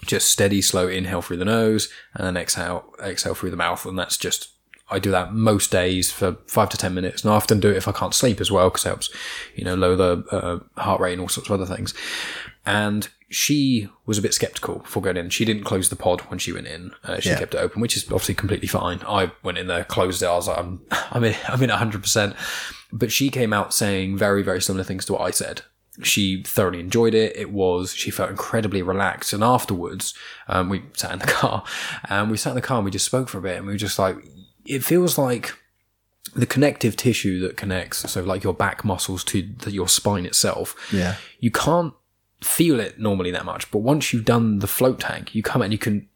[0.05, 3.85] just steady, slow inhale through the nose and then exhale, exhale through the mouth.
[3.85, 4.49] And that's just,
[4.91, 7.23] I do that most days for five to 10 minutes.
[7.23, 9.09] And I often do it if I can't sleep as well, because it helps,
[9.55, 11.93] you know, lower the uh, heart rate and all sorts of other things.
[12.65, 15.29] And she was a bit skeptical before going in.
[15.29, 16.91] She didn't close the pod when she went in.
[17.03, 17.39] Uh, she Yeah.
[17.39, 18.99] kept it open, which is obviously completely fine.
[19.07, 20.27] I went in there, closed it.
[20.27, 22.35] I was like, I'm, I'm in, I'm in 100%.
[22.95, 25.61] But she came out saying very, very similar things to what I said.
[26.01, 27.35] She thoroughly enjoyed it.
[27.35, 29.33] It was, she felt incredibly relaxed.
[29.33, 30.13] And afterwards,
[30.47, 31.63] um, we sat in the car
[32.09, 33.73] and we sat in the car and we just spoke for a bit and we
[33.73, 34.15] were just like,
[34.65, 35.53] it feels like
[36.35, 40.75] the connective tissue that connects, so like your back muscles to the, your spine itself,
[40.91, 41.15] Yeah.
[41.39, 41.93] you can't
[42.41, 43.69] feel it normally that much.
[43.71, 46.07] But once you've done the float tank, you come out and you can.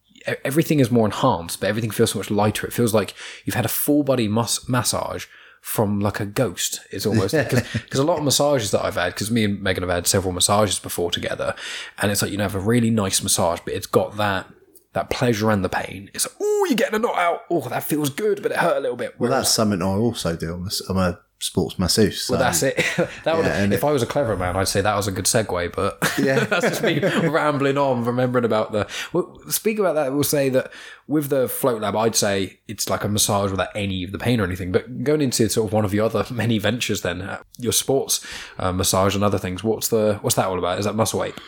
[0.43, 2.67] Everything is more enhanced, but everything feels so much lighter.
[2.67, 3.13] It feels like
[3.45, 5.25] you've had a full body mus- massage
[5.62, 6.82] from like a ghost.
[6.91, 7.34] It's almost
[7.74, 10.34] because a lot of massages that I've had, because me and Megan have had several
[10.34, 11.56] massages before together,
[12.02, 14.48] and it's like you know have a really nice massage, but it's got that
[14.93, 16.10] that pleasure and the pain.
[16.13, 17.41] It's like oh you're getting a knot out.
[17.50, 19.19] Oh that feels good, but it hurt a little bit.
[19.19, 20.54] Well, Whereas- that's something I also do.
[20.56, 22.23] I'm a, I'm a sports masseuse.
[22.23, 22.75] So well, that's it.
[23.23, 25.25] that would, Yeah, if I was a clever man, I'd say that was a good
[25.25, 25.73] segue.
[25.73, 26.43] But Yeah.
[26.43, 28.88] that's just me rambling on, remembering about the.
[29.13, 30.13] Well, speak about that.
[30.13, 30.71] We'll say that
[31.08, 34.39] with the float lab, I'd say it's like a massage without any of the pain
[34.39, 34.71] or anything.
[34.71, 38.25] But going into sort of one of your other many ventures, then uh, your sports
[38.58, 39.63] uh, massage and other things.
[39.63, 40.80] What's the what's that all about?
[40.80, 41.39] Is that Muscle Ape?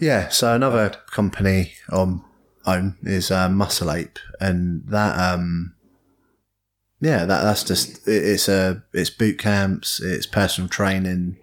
[0.00, 2.22] Yeah, so another company on
[2.66, 5.75] own is uh, Muscle Ape, and that um,
[7.06, 11.36] yeah, that that's just it, it's a it's boot camps, it's personal training,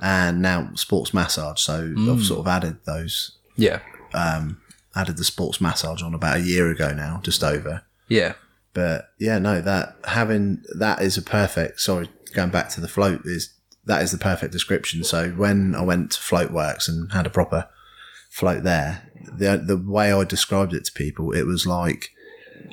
[0.00, 1.60] and now sports massage.
[1.60, 2.22] So I've mm.
[2.22, 3.78] sort of added those, Yeah,
[4.12, 4.60] um,
[4.96, 7.84] added the sports massage on about a year ago now, just over.
[8.08, 8.32] yeah,
[8.74, 11.80] But yeah, no, that having that is a perfect.
[11.80, 15.04] Sorry, going back to the float is that is the perfect description.
[15.04, 17.68] So when I went to Floatworks and had a proper
[18.30, 22.10] float there, the the way I described it to people, it was like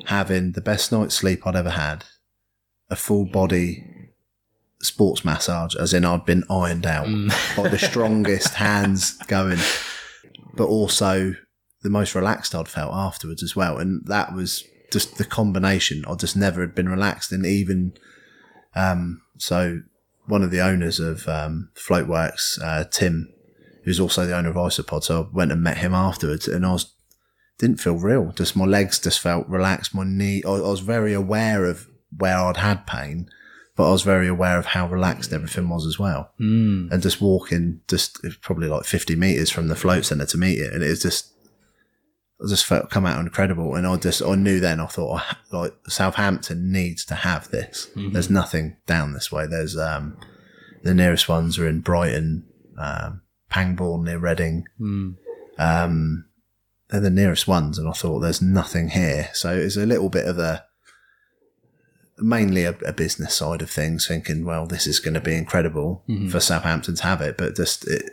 [0.06, 2.04] having the best night's sleep I'd ever had,
[2.88, 3.84] a full body
[4.82, 7.08] sports massage, as in I'd been ironed out,
[7.56, 9.58] like the strongest hands going,
[10.54, 11.34] but also
[11.82, 13.78] the most relaxed I'd felt afterwards as well.
[13.78, 16.04] And that was just the combination.
[16.06, 17.32] I just never had been relaxed.
[17.32, 17.94] And even,
[18.74, 19.80] um, so
[20.26, 23.32] one of the owners of, um, Floatworks, uh, Tim,
[23.84, 25.04] who's also the owner of Isopod.
[25.04, 26.94] So I went and met him afterwards and I was,
[27.60, 28.32] didn't feel real.
[28.32, 29.94] Just my legs just felt relaxed.
[29.94, 33.28] My knee, I, I was very aware of where I'd had pain,
[33.76, 36.32] but I was very aware of how relaxed everything was as well.
[36.40, 36.90] Mm.
[36.90, 40.38] And just walking, just it was probably like 50 meters from the float center to
[40.38, 40.72] meet it.
[40.72, 41.34] And it was just,
[42.42, 43.74] I just felt come out incredible.
[43.74, 45.20] And I just, I knew then, I thought,
[45.52, 47.88] like, Southampton needs to have this.
[48.12, 49.46] There's nothing down this way.
[49.46, 50.16] There's, um,
[50.82, 52.46] the nearest ones are in Brighton,
[52.78, 53.20] um,
[53.50, 54.64] Pangbourne near Reading.
[55.58, 56.24] Um,
[56.90, 57.78] they're the nearest ones.
[57.78, 59.30] And I thought, there's nothing here.
[59.32, 60.64] So it's a little bit of a,
[62.18, 66.02] mainly a, a business side of things, thinking, well, this is going to be incredible
[66.08, 66.28] mm-hmm.
[66.28, 68.10] for Southampton to have it, but just it,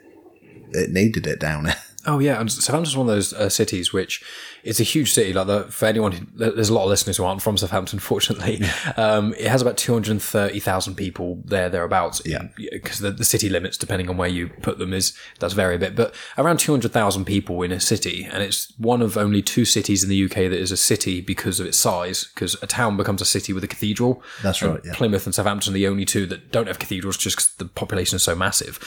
[0.71, 1.75] it needed it down there.
[2.07, 4.23] Oh yeah, and Southampton's one of those uh, cities which
[4.63, 5.33] it's a huge city.
[5.33, 7.99] Like the, for anyone, who, there's a lot of listeners who aren't from Southampton.
[8.07, 8.61] Fortunately,
[8.95, 12.21] um, it has about two hundred thirty thousand people there thereabouts.
[12.25, 12.47] Yeah.
[12.55, 15.79] because the, the city limits, depending on where you put them, is does vary a
[15.79, 15.95] bit.
[15.95, 19.65] But around two hundred thousand people in a city, and it's one of only two
[19.65, 22.31] cities in the UK that is a city because of its size.
[22.33, 24.23] Because a town becomes a city with a cathedral.
[24.41, 24.93] That's right, yeah.
[24.93, 28.15] Plymouth and Southampton are the only two that don't have cathedrals just because the population
[28.15, 28.79] is so massive.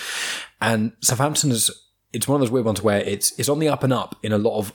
[0.61, 1.71] And Southampton is,
[2.12, 4.33] it's one of those weird ones where it's, it's on the up and up in
[4.33, 4.73] a lot of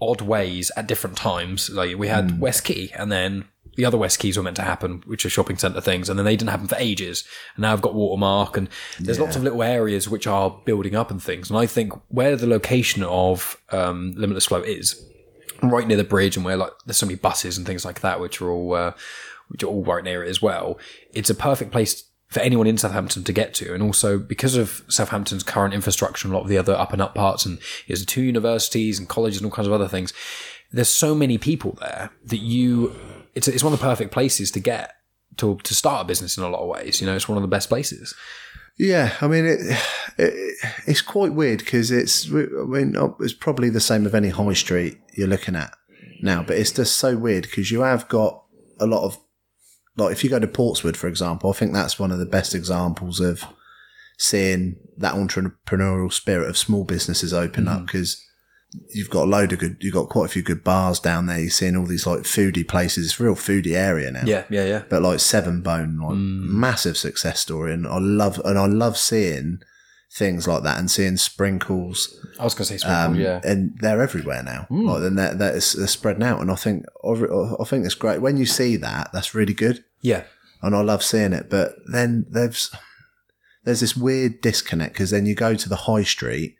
[0.00, 1.70] odd ways at different times.
[1.70, 3.44] Like we had West Quay and then
[3.76, 6.24] the other West Quays were meant to happen, which are shopping centre things, and then
[6.24, 7.24] they didn't happen for ages.
[7.56, 8.68] And now I've got Watermark, and
[9.00, 11.50] there's lots of little areas which are building up and things.
[11.50, 15.04] And I think where the location of um, Limitless Float is,
[15.62, 18.20] right near the bridge, and where like there's so many buses and things like that,
[18.20, 18.92] which are all uh,
[19.48, 20.78] which are all right near it as well.
[21.12, 22.04] It's a perfect place
[22.34, 26.34] for anyone in Southampton to get to, and also because of Southampton's current infrastructure and
[26.34, 29.08] a lot of the other up and up parts, and there's the two universities and
[29.08, 30.12] colleges and all kinds of other things.
[30.72, 32.92] There's so many people there that you
[33.36, 34.94] it's it's one of the perfect places to get
[35.36, 37.00] to to start a business in a lot of ways.
[37.00, 38.14] You know, it's one of the best places.
[38.76, 39.60] Yeah, I mean, it,
[40.18, 44.30] it it's quite weird because it's, I mean, oh, it's probably the same of any
[44.30, 45.72] high street you're looking at
[46.20, 48.42] now, but it's just so weird because you have got
[48.80, 49.16] a lot of,
[49.96, 52.54] like, if you go to Portswood, for example, I think that's one of the best
[52.54, 53.44] examples of
[54.18, 57.86] seeing that entrepreneurial spirit of small businesses open up mm.
[57.86, 58.24] because
[58.90, 61.38] you've got a load of good, you've got quite a few good bars down there.
[61.38, 63.06] You're seeing all these like foodie places.
[63.06, 64.82] It's a real foodie area now Yeah, yeah, yeah.
[64.88, 66.44] but like Seven Bone, like mm.
[66.46, 69.60] massive success story, and I love and I love seeing
[70.14, 73.40] things like that and seeing sprinkles, I was going to say sprinkle, um, yeah.
[73.42, 74.66] and they're everywhere now.
[74.70, 77.08] Like, and they're, they're, they're spreading out, and I think I
[77.60, 79.10] I think it's great when you see that.
[79.12, 80.24] That's really good, Yeah,
[80.62, 81.50] and I love seeing it.
[81.50, 82.70] But then there's
[83.64, 86.56] there's this weird disconnect because then you go to the high street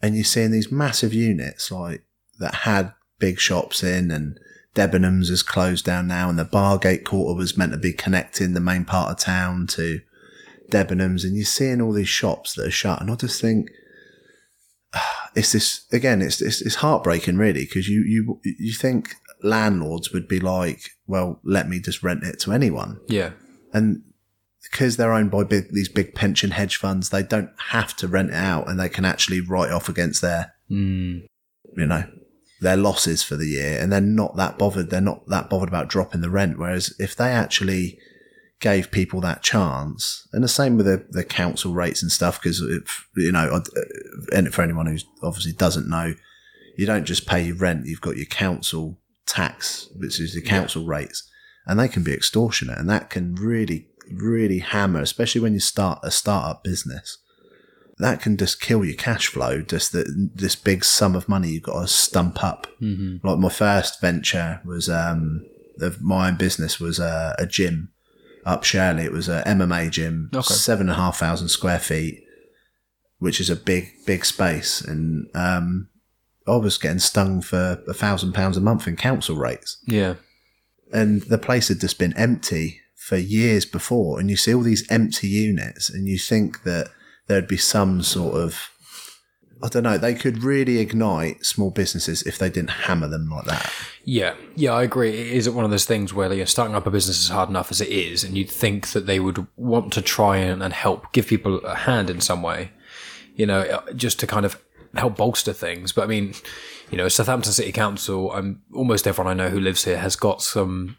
[0.00, 2.04] and you're seeing these massive units like
[2.38, 4.38] that had big shops in and
[4.74, 8.60] Debenhams is closed down now and the Bargate quarter was meant to be connecting the
[8.60, 10.00] main part of town to
[10.70, 13.68] Debenhams and you're seeing all these shops that are shut and I just think
[15.34, 20.26] it's this again it's it's, it's heartbreaking really because you you you think landlords would
[20.26, 23.32] be like well let me just rent it to anyone yeah,
[23.72, 24.02] and
[24.70, 28.30] because they're owned by big, these big pension hedge funds, they don't have to rent
[28.30, 31.24] it out, and they can actually write off against their, mm.
[31.76, 32.04] you know,
[32.60, 34.90] their losses for the year, and they're not that bothered.
[34.90, 36.58] They're not that bothered about dropping the rent.
[36.58, 37.98] Whereas if they actually
[38.60, 42.60] gave people that chance, and the same with the, the council rates and stuff, because
[43.16, 43.60] you know, uh,
[44.32, 46.14] and for anyone who obviously doesn't know,
[46.76, 50.86] you don't just pay your rent; you've got your council tax, which is the council
[50.86, 51.28] rates,
[51.66, 56.00] and they can be extortionate, and that can really, really hammer, especially when you start
[56.02, 57.18] a startup business.
[57.98, 59.62] That can just kill your cash flow.
[59.62, 62.66] Just that this big sum of money you've got to stump up.
[62.80, 63.26] Mm-hmm.
[63.26, 65.46] Like my first venture was um,
[65.80, 67.92] of my own business was a, a gym
[68.46, 69.02] up Shirley.
[69.04, 70.54] It was a MMA gym, Okay.
[70.54, 72.22] seven and a half thousand square feet,
[73.18, 74.80] which is a big, big space.
[74.80, 75.88] And um,
[76.48, 80.14] I was getting stung for a thousand pounds a month in council rates yeah,
[80.92, 84.88] and the place had just been empty for years before and you see all these
[84.90, 86.88] empty units and you think that
[87.26, 88.70] there'd be some sort of
[89.62, 93.46] I don't know, they could really ignite small businesses if they didn't hammer them like
[93.46, 93.72] that.
[94.04, 94.72] yeah, yeah.
[94.72, 95.10] I agree.
[95.10, 97.70] It is one of those things where you're starting up a business is hard enough
[97.70, 101.12] as it is, and you'd think that they would want to try and, and help,
[101.12, 102.70] give people a hand in some way,
[103.34, 104.62] you know, uh, just to kind of
[104.94, 105.92] help bolster things.
[105.92, 106.34] But I mean,
[106.90, 110.42] you know, Southampton City Council, I'm, almost everyone I know who lives here has got
[110.42, 110.98] some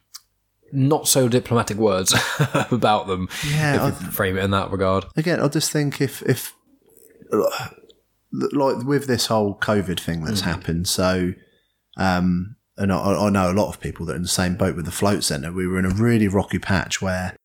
[0.72, 2.14] not so diplomatic words
[2.72, 3.30] about them.
[3.50, 5.06] Yeah, if you frame it in that regard.
[5.16, 6.56] Again, I just think if if
[8.54, 11.34] like with this whole COVID thing that's happened, so
[11.98, 14.76] um, and I, I know a lot of people that are in the same boat
[14.76, 15.52] with the float centre.
[15.52, 17.36] We were in a really rocky patch where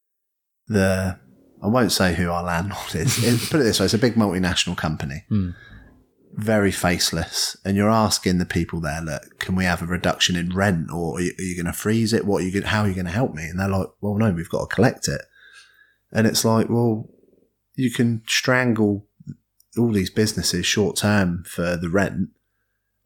[0.69, 1.19] the
[1.63, 3.23] I won't say who our landlord is.
[3.25, 5.25] It- put it this way: it's a big multinational company,
[6.35, 10.55] very faceless, and you're asking the people there, "Look, can we have a reduction in
[10.55, 12.25] rent, or are you, you going to freeze it?
[12.27, 12.53] What are you?
[12.53, 14.69] Gonna, how are you going to help me?" And they're like, "Well, no, we've got
[14.69, 15.21] to collect it."
[16.15, 17.09] And it's like, well,
[17.75, 19.07] you can strangle
[19.79, 22.29] all these businesses short term for the rent,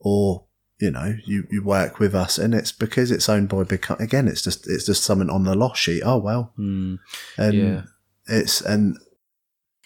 [0.00, 0.44] or
[0.80, 3.82] you know, you, you work with us, and it's because it's owned by big.
[3.82, 6.02] co- Again, it's just it's just something on the loss sheet.
[6.04, 7.82] Oh well, and Yeah.
[8.26, 8.96] it's and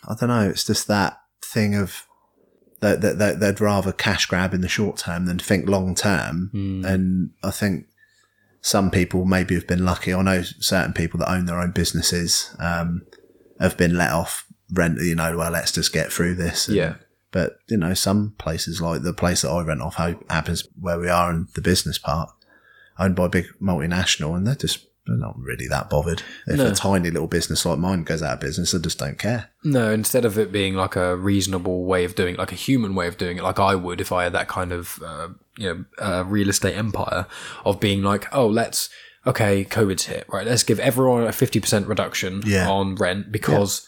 [0.09, 0.49] I don't know.
[0.49, 2.07] It's just that thing of
[2.81, 6.51] that that that they'd rather cash grab in the short term than think long term.
[6.85, 7.87] And I think
[8.63, 10.13] some people maybe have been lucky.
[10.13, 13.03] I know certain people that own their own businesses um,
[13.61, 14.99] have been let off rent.
[15.01, 16.69] You know, well, let's just get through this.
[16.69, 16.95] And- Yeah.
[17.33, 21.09] But you know, some places like the place that I rent off happens where we
[21.09, 22.29] are in the business part,
[22.99, 26.23] owned by a big multinational, and they're just they're not really that bothered.
[26.49, 26.67] If No.
[26.67, 29.49] a tiny little business like mine goes out of business, they just don't care.
[29.65, 32.95] No, instead of it being like a reasonable way of doing it, like a human
[32.97, 35.67] way of doing it, like I would if I had that kind of, uh, you
[35.73, 37.27] know, uh, real estate empire
[37.65, 38.89] of being like, oh, let's,
[39.27, 40.47] okay, COVID's hit, right?
[40.47, 42.69] Let's give everyone a 50% reduction Yeah.
[42.69, 43.87] on rent because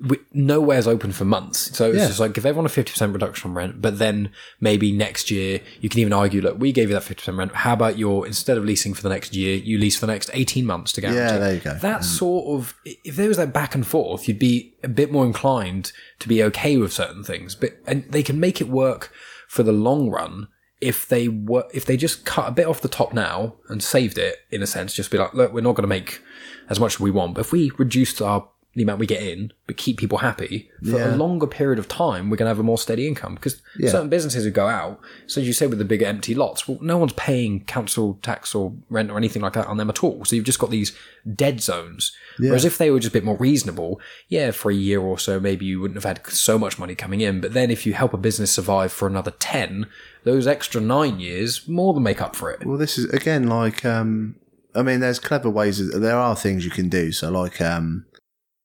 [0.00, 1.76] we, nowhere's open for months.
[1.76, 2.06] So it's Yeah.
[2.08, 5.88] just like give everyone a 50% reduction on rent, but then maybe next year you
[5.88, 7.54] can even argue, look, we gave you that 50% rent.
[7.54, 10.30] How about your, instead of leasing for the next year, you lease for the next
[10.32, 11.20] 18 months to guarantee?
[11.20, 11.74] Yeah, there you go.
[11.74, 12.04] That mm.
[12.04, 15.92] sort of, if there was that back and forth, you'd be a bit more inclined
[16.18, 17.54] to be okay with certain things.
[17.54, 19.12] But and they can make it work
[19.48, 20.48] for the long run
[20.80, 24.18] if they were if they just cut a bit off the top now and saved
[24.18, 24.92] it in a sense.
[24.94, 26.20] Just be like, look, we're not going to make
[26.68, 29.52] as much as we want, but if we reduced our the amount we get in,
[29.66, 31.14] but keep people happy for Yeah.
[31.14, 33.34] a longer period of time, we're going to have a more steady income.
[33.34, 33.90] Because Yeah.
[33.90, 36.78] certain businesses who go out, so as you say with the bigger empty lots, well,
[36.80, 40.24] no one's paying council tax or rent or anything like that on them at all.
[40.24, 40.92] So you've just got these
[41.34, 42.12] dead zones.
[42.38, 45.38] Whereas if they were just a bit more reasonable, yeah, for a year or so,
[45.38, 47.40] maybe you wouldn't have had so much money coming in.
[47.42, 49.86] But then if you help a business survive for another 10,
[50.24, 52.64] those extra nine years more than make up for it.
[52.64, 54.36] Well, this is again like um,
[54.74, 55.90] I mean, there's clever ways.
[55.92, 57.12] There are things you can do.
[57.12, 58.06] So, like um,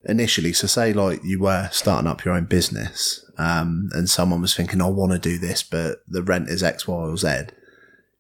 [0.08, 4.56] initially, so say like you were starting up your own business, um, and someone was
[4.56, 7.48] thinking, "I want to do this, but the rent is X, Y, or Z."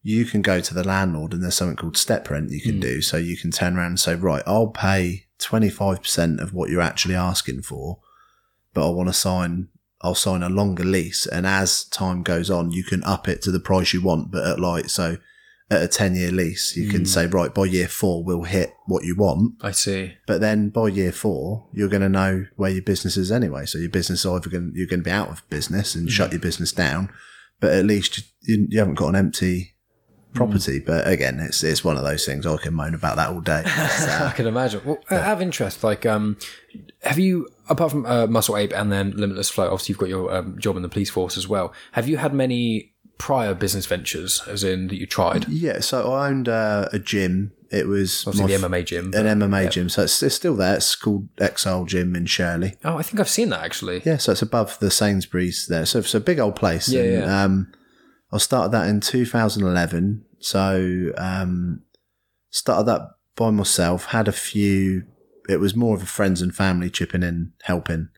[0.04, 3.02] You can go to the landlord, and there's something called step rent you can do.
[3.02, 7.16] So you can turn around and say, "Right, I'll pay 25% of what you're actually
[7.16, 8.00] asking for,
[8.74, 9.70] but I want to sign."
[10.02, 13.52] I'll sign a longer lease, and as time goes on, you can up it to
[13.52, 14.30] the price you want.
[14.30, 15.18] But at like so,
[15.70, 19.04] at a 10 year lease, you can say, right, by year four, we'll hit what
[19.04, 19.56] you want.
[19.62, 20.14] I see.
[20.26, 23.66] But then by year four, you're going to know where your business is anyway.
[23.66, 26.32] So your business is either going, you're going to be out of business and shut
[26.32, 27.10] your business down,
[27.60, 29.74] but at least you, you haven't got an empty
[30.34, 30.80] property.
[30.80, 33.64] But again, it's, it's one of those things I can moan about that all day.
[33.66, 34.82] I can imagine.
[34.86, 35.84] Well, I have interest.
[35.84, 36.38] Like, um,
[37.02, 40.34] have you, apart from uh, Muscle Ape and then Limitless Float, obviously you've got your
[40.34, 41.74] um, job in the police force as well.
[41.92, 45.48] Have you had many prior business ventures, as in that you tried?
[45.48, 45.80] yeah.
[45.80, 47.54] So I owned uh, a gym.
[47.70, 49.14] It was Obviously, the MMA gym.
[49.14, 49.90] an MMA gym.
[49.90, 50.76] So it's, it's still there.
[50.76, 52.76] It's called Exile Gym in Shirley.
[52.86, 54.02] Oh, I think I've seen that actually.
[54.06, 55.86] Yeah, so it's above the Sainsbury's there.
[55.86, 56.88] So it's a big old place.
[56.88, 57.44] Yeah, and, yeah.
[57.44, 57.74] Um,
[58.32, 60.24] I started that in 2011.
[60.40, 61.82] So um,
[62.52, 63.02] started that
[63.36, 64.06] by myself.
[64.06, 65.04] Had a few.
[65.50, 68.10] It was more of a friends and family chipping in, helping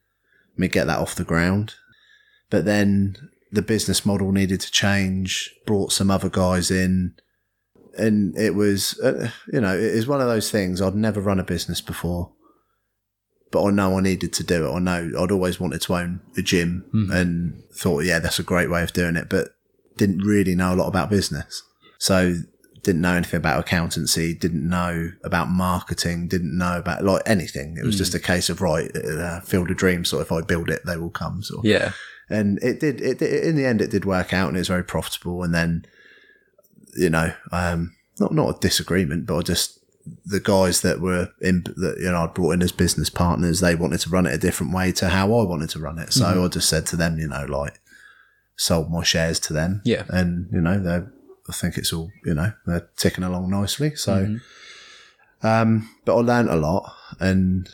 [0.58, 1.76] me get that off the ground.
[2.50, 5.54] But then the business model needed to change.
[5.66, 7.16] Brought some other guys in.
[7.98, 10.82] And it was, uh, you know, it is one of those things.
[10.82, 12.32] I'd never run a business before
[13.52, 14.72] but I know I needed to do it.
[14.72, 18.70] I know I'd always wanted to own a gym and thought, yeah, that's a great
[18.70, 19.50] way of doing it, but
[19.98, 21.64] didn't really know a lot about business.
[21.98, 22.36] So
[22.84, 27.76] didn't know anything about accountancy, didn't know about marketing, didn't know about like anything.
[27.78, 30.10] It was just a case of right, uh, field of dreams.
[30.10, 31.42] So if I build it, they will come.
[31.42, 31.92] So Yeah.
[32.30, 33.02] And it did.
[33.02, 35.44] It, it in the end, it did work out, and it was very profitable.
[35.44, 35.86] And then,
[36.98, 39.80] you know, um, not not a disagreement, but I just
[40.26, 43.76] the guys that were in that you know I brought in as business partners, they
[43.76, 46.14] wanted to run it a different way to how I wanted to run it.
[46.14, 47.80] So I just said to them, you know, like
[48.56, 49.82] sold my shares to them.
[49.86, 50.04] Yeah.
[50.10, 51.06] and you know they.
[51.50, 53.96] I think it's all you know they're ticking along nicely.
[53.96, 54.38] So,
[55.42, 57.68] um, but I learned a lot, and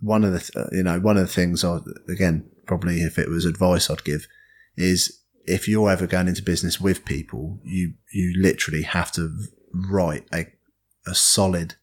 [0.00, 3.28] one of the th- you know one of the things I again probably if it
[3.28, 4.28] was advice I'd give
[4.76, 9.36] is if you're ever going into business with people, you you literally have to
[9.74, 10.46] write a
[11.04, 11.74] a solid.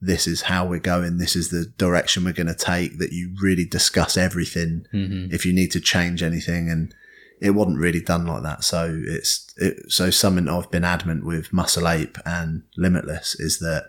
[0.00, 1.18] This is how we're going.
[1.18, 2.98] This is the direction we're going to take.
[2.98, 4.86] That you really discuss everything.
[5.34, 6.94] If you need to change anything, and
[7.42, 8.64] it wasn't really done like that.
[8.64, 13.84] So it's it, so something I've been adamant with Muscle Ape and Limitless is that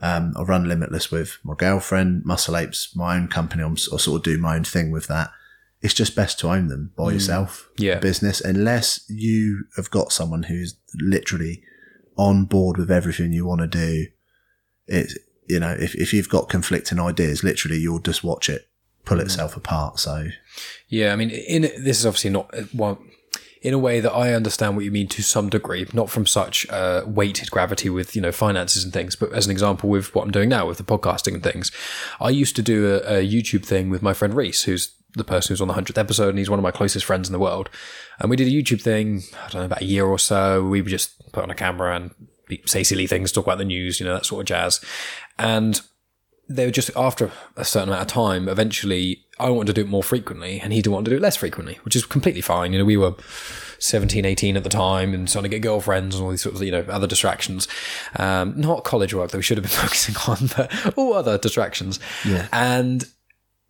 [0.00, 2.24] um, I run Limitless with my girlfriend.
[2.24, 3.62] Muscle Ape's my own company.
[3.62, 5.28] I'm, I sort of do my own thing with that.
[5.80, 8.00] It's just best to own them by yourself, Yeah.
[8.00, 11.62] business, unless you have got someone who's literally
[12.16, 14.06] on board with everything you want to do.
[14.88, 15.16] It's
[15.48, 18.68] you know if if you've got conflicting ideas, literally you'll just watch it
[19.04, 19.98] pull itself apart.
[20.00, 20.28] So
[20.88, 23.00] Yeah, I mean, in this is obviously not well,
[23.62, 26.68] in a way that I understand what you mean to some degree, not from such
[26.70, 30.24] uh, weighted gravity with you know finances and things, but as an example with what
[30.24, 31.70] I'm doing now with the podcasting and things.
[32.20, 35.52] I used to do a, a YouTube thing with my friend Reese, who's the person
[35.52, 37.70] who's on the hundredth episode, and he's one of my closest friends in the world.
[38.20, 40.64] And we did a YouTube thing, I don't know, about a year or so.
[40.64, 42.14] We would just put on a camera and
[42.66, 44.84] say silly things, talk about the news, you know, that sort of jazz.
[45.38, 45.80] And
[46.48, 49.90] they were just after a certain amount of time, eventually I wanted to do it
[49.90, 52.72] more frequently and he didn't want to do it less frequently, which is completely fine.
[52.72, 53.14] You know, we were
[53.78, 56.64] 17, 18 at the time and starting to get girlfriends and all these sorts of,
[56.64, 57.68] you know, other distractions.
[58.16, 62.00] Um, not college work that we should have been focusing on, but all other distractions.
[62.24, 62.48] Yeah.
[62.52, 63.04] And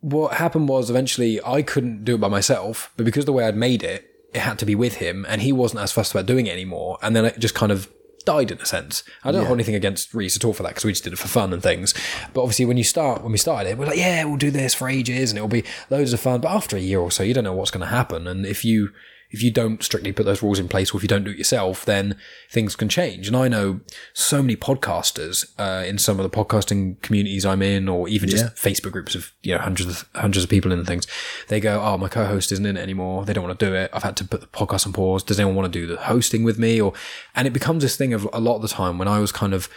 [0.01, 3.55] what happened was eventually I couldn't do it by myself, but because the way I'd
[3.55, 6.47] made it, it had to be with him and he wasn't as fussed about doing
[6.47, 6.97] it anymore.
[7.01, 7.89] And then it just kind of
[8.25, 9.03] died in a sense.
[9.23, 11.19] I don't hold anything against Reese at all for that because we just did it
[11.19, 11.93] for fun and things.
[12.33, 14.73] But obviously, when you start, when we started it, we're like, yeah, we'll do this
[14.73, 16.41] for ages and it'll be loads of fun.
[16.41, 18.27] But after a year or so, you don't know what's going to happen.
[18.27, 18.91] And if you
[19.31, 21.37] if you don't strictly put those rules in place, or if you don't do it
[21.37, 22.15] yourself, then
[22.49, 23.27] things can change.
[23.27, 23.81] And I know
[24.13, 28.45] so many podcasters uh, in some of the podcasting communities I'm in, or even just
[28.45, 28.49] Yeah.
[28.51, 31.05] Facebook groups of you know hundreds of hundreds of people in and things.
[31.47, 33.25] They go, "Oh, my co-host isn't in it anymore.
[33.25, 33.91] They don't want to do it.
[33.93, 35.23] I've had to put the podcast on pause.
[35.23, 36.93] Does anyone want to do the hosting with me?" Or
[37.35, 39.53] and it becomes this thing of a lot of the time when I was kind
[39.53, 39.69] of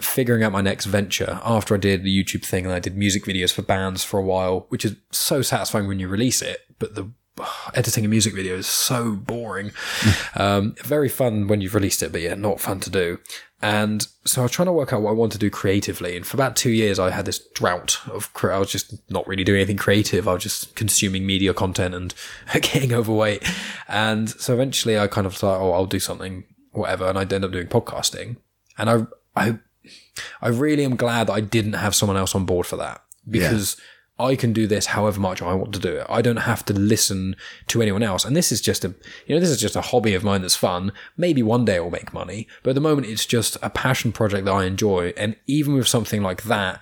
[0.00, 3.24] figuring out my next venture after I did the YouTube thing and I did music
[3.24, 6.96] videos for bands for a while, which is so satisfying when you release it, but
[6.96, 7.12] the
[7.74, 9.72] editing a music video is so boring.
[10.34, 13.18] um, very fun when you've released it, but yeah, not fun to do.
[13.62, 16.16] And so I was trying to work out what I want to do creatively.
[16.16, 19.42] And for about two years, I had this drought of, I was just not really
[19.42, 20.28] doing anything creative.
[20.28, 22.14] I was just consuming media content and
[22.52, 23.42] getting overweight.
[23.88, 27.06] And so eventually I kind of thought, oh, I'll do something, whatever.
[27.06, 28.36] And I ended up doing podcasting.
[28.76, 29.58] And I, I,
[30.42, 33.80] I really am glad that I didn't have someone else on board for that because
[34.18, 36.06] I can do this however much I want to do it.
[36.08, 37.34] I don't have to listen
[37.66, 38.24] to anyone else.
[38.24, 38.94] And this is just a,
[39.26, 40.92] you know, this is just a hobby of mine that's fun.
[41.16, 44.44] Maybe one day I'll make money, but at the moment it's just a passion project
[44.44, 45.12] that I enjoy.
[45.16, 46.80] And even with something like that,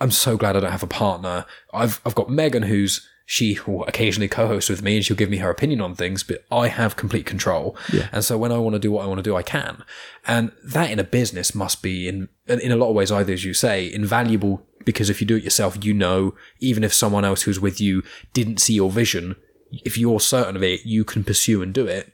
[0.00, 1.44] I'm so glad I don't have a partner.
[1.72, 5.38] I've, I've got Megan who's, she will occasionally co-host with me and she'll give me
[5.38, 7.76] her opinion on things, but I have complete control.
[8.12, 9.82] And so when I want to do what I want to do, I can.
[10.26, 13.44] And that in a business must be in, in a lot of ways, either as
[13.44, 17.42] you say, invaluable because if you do it yourself, you know, even if someone else
[17.42, 18.02] who's with you
[18.34, 19.36] didn't see your vision,
[19.84, 22.12] if you're certain of it, you can pursue and do it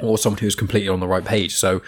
[0.00, 1.54] or someone who's completely on the right page.
[1.54, 1.82] So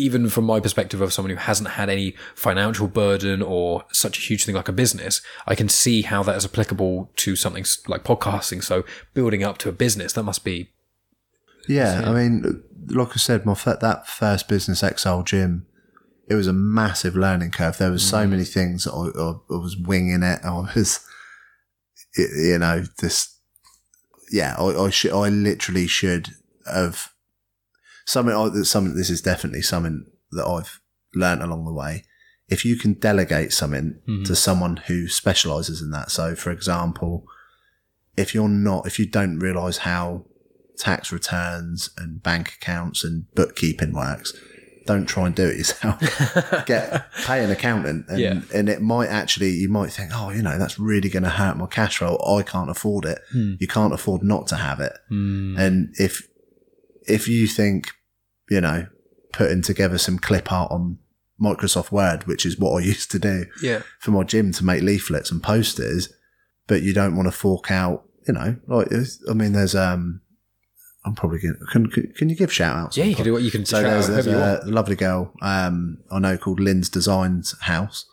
[0.00, 4.20] even from my perspective of someone who hasn't had any financial burden or such a
[4.22, 8.02] huge thing like a business, I can see how that is applicable to something like
[8.02, 8.64] podcasting.
[8.64, 8.84] So
[9.14, 10.70] building up to a business, that must be
[11.68, 15.66] Yeah, I mean, like I said, my that first business XL gym,
[16.28, 17.78] it was a massive learning curve.
[17.78, 18.30] There was so mm.
[18.30, 20.40] many things I, I, I was winging it.
[20.44, 21.06] I was,
[22.16, 23.36] you know, this.
[24.32, 25.12] Yeah, I, I should.
[25.12, 26.30] I literally should
[26.66, 27.10] have
[28.10, 28.34] something.
[28.34, 28.96] I- Something.
[28.96, 30.80] This is definitely something that I've
[31.14, 32.04] learned along the way.
[32.48, 34.24] If you can delegate something mm-hmm.
[34.24, 36.10] to someone who specializes in that.
[36.10, 37.24] So, for example,
[38.16, 40.24] if you're not, if you don't realize how
[40.76, 44.32] tax returns and bank accounts and bookkeeping works,
[44.86, 46.00] don't try and do it yourself.
[46.66, 48.40] Get pay an accountant, and, Yeah.
[48.52, 51.56] and it might actually you might think, oh, you know, that's really going to hurt
[51.56, 52.18] my cash flow.
[52.26, 53.20] I can't afford it.
[53.30, 53.54] Hmm.
[53.60, 54.94] You can't afford not to have it.
[55.08, 55.56] Hmm.
[55.56, 56.26] And if
[57.06, 57.92] if you think,
[58.50, 58.86] you know,
[59.32, 60.98] putting together some clip art on
[61.40, 64.82] Microsoft Word, which is what I used to do yeah, for my gym to make
[64.82, 66.12] leaflets and posters,
[66.66, 68.88] but you don't want to fork out, you know, like,
[69.28, 70.20] I mean, there's, um,
[71.04, 72.96] I'm probably going to, can, can you give shout outs?
[72.96, 73.04] yeah.
[73.04, 73.64] You can do what you can.
[73.64, 74.64] So there's, there's whoever you want.
[74.64, 78.04] a lovely girl, um, I know called Lynn's Designs House,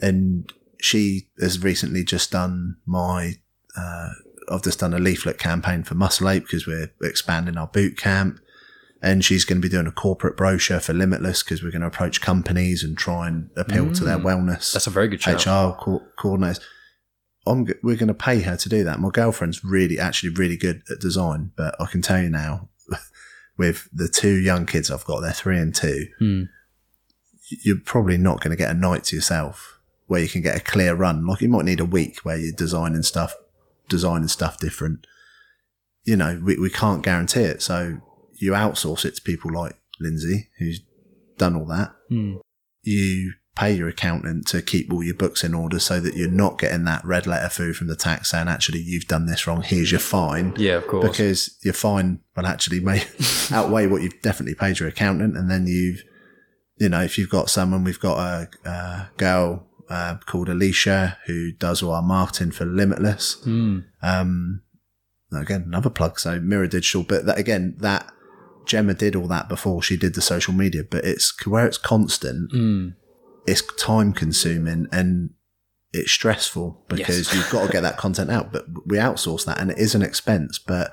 [0.00, 3.36] and she has recently just done my,
[3.76, 4.10] uh,
[4.50, 8.40] I've just done a leaflet campaign for Muscle Ape because we're expanding our boot camp.
[9.04, 11.88] And she's going to be doing a corporate brochure for Limitless because we're going to
[11.88, 14.58] approach companies and try and appeal to their wellness.
[14.58, 14.72] Mm.
[14.74, 15.44] That's a very good shout.
[15.44, 16.60] HR co- coordinators.
[17.44, 19.00] I'm, we're going to pay her to do that.
[19.00, 22.68] My girlfriend's really, actually really good at design, but I can tell you now,
[23.58, 26.42] with the two young kids I've got, they're three and two, Hmm.
[27.64, 30.60] you're probably not going to get a night to yourself where you can get a
[30.60, 31.26] clear run.
[31.26, 33.34] Like you might need a week where you're designing stuff,
[33.88, 35.08] designing stuff different.
[36.04, 37.62] You know, we, we can't guarantee it.
[37.62, 37.98] So
[38.42, 40.80] you outsource it to people like Lindsay, who's
[41.38, 41.94] done all that.
[42.08, 42.36] Hmm.
[42.82, 46.58] You pay your accountant to keep all your books in order so that you're not
[46.58, 49.62] getting that red letter through from the tax saying, actually, you've done this wrong.
[49.62, 51.08] Here's your fine Yeah, of course.
[51.08, 53.04] because your fine will actually may
[53.52, 55.36] outweigh what you've definitely paid your accountant.
[55.36, 56.02] And then you've,
[56.78, 61.52] you know, if you've got someone, we've got a, a girl uh, called Alicia who
[61.52, 63.34] does all our marketing for Limitless.
[63.44, 63.80] Hmm.
[64.02, 64.62] Um,
[65.30, 66.18] again, another plug.
[66.18, 68.10] So Mirror Digital, but that again, that
[68.66, 72.50] Gemma did all that before she did the social media, but it's where it's constant.
[72.52, 72.88] Hmm.
[73.46, 75.30] It's time consuming and
[75.92, 77.34] it's stressful because Yes.
[77.34, 78.52] you've got to get that content out.
[78.52, 80.58] But we outsource that, and it is an expense.
[80.58, 80.92] But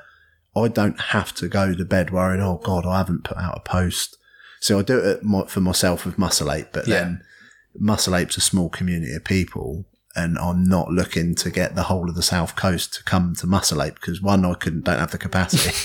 [0.55, 3.69] I don't have to go to bed worrying, oh God, I haven't put out a
[3.69, 4.17] post.
[4.59, 6.95] So I do it for myself with Muscle Ape, but Yeah.
[7.01, 7.21] then
[7.77, 9.85] Muscle Ape's a small community of people,
[10.15, 13.47] and I'm not looking to get the whole of the South Coast to come to
[13.47, 15.75] Muscle Ape because one, I couldn't, don't have the capacity,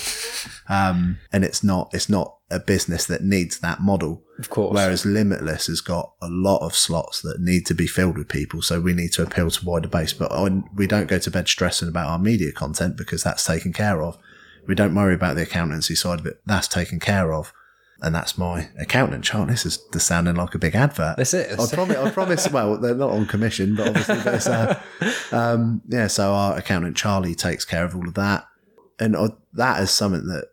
[0.68, 4.22] um, and it's not, it's not a business that needs that model.
[4.38, 4.74] Of course.
[4.74, 8.62] Whereas Limitless has got a lot of slots that need to be filled with people,
[8.62, 10.12] so we need to appeal to wider base.
[10.12, 13.72] But I, we don't go to bed stressing about our media content because that's taken
[13.72, 14.18] care of.
[14.66, 17.52] We don't worry about the accountancy side of it; that's taken care of.
[18.04, 19.48] And that's my accountant chart.
[19.48, 21.16] This is just sounding like a big advert.
[21.16, 21.58] This is.
[21.58, 21.96] I promise.
[21.96, 22.50] I promise.
[22.50, 24.80] Well, they're not on commission, but obviously, it's, uh,
[25.32, 26.06] um, yeah.
[26.08, 28.46] So our accountant Charlie takes care of all of that,
[29.00, 30.48] and uh, that is something that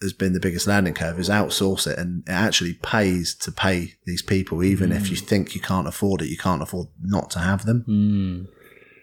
[0.00, 3.94] has been the biggest learning curve is outsource it and it actually pays to pay
[4.06, 7.40] these people even if you think you can't afford it you can't afford not to
[7.40, 8.44] have them Hmm.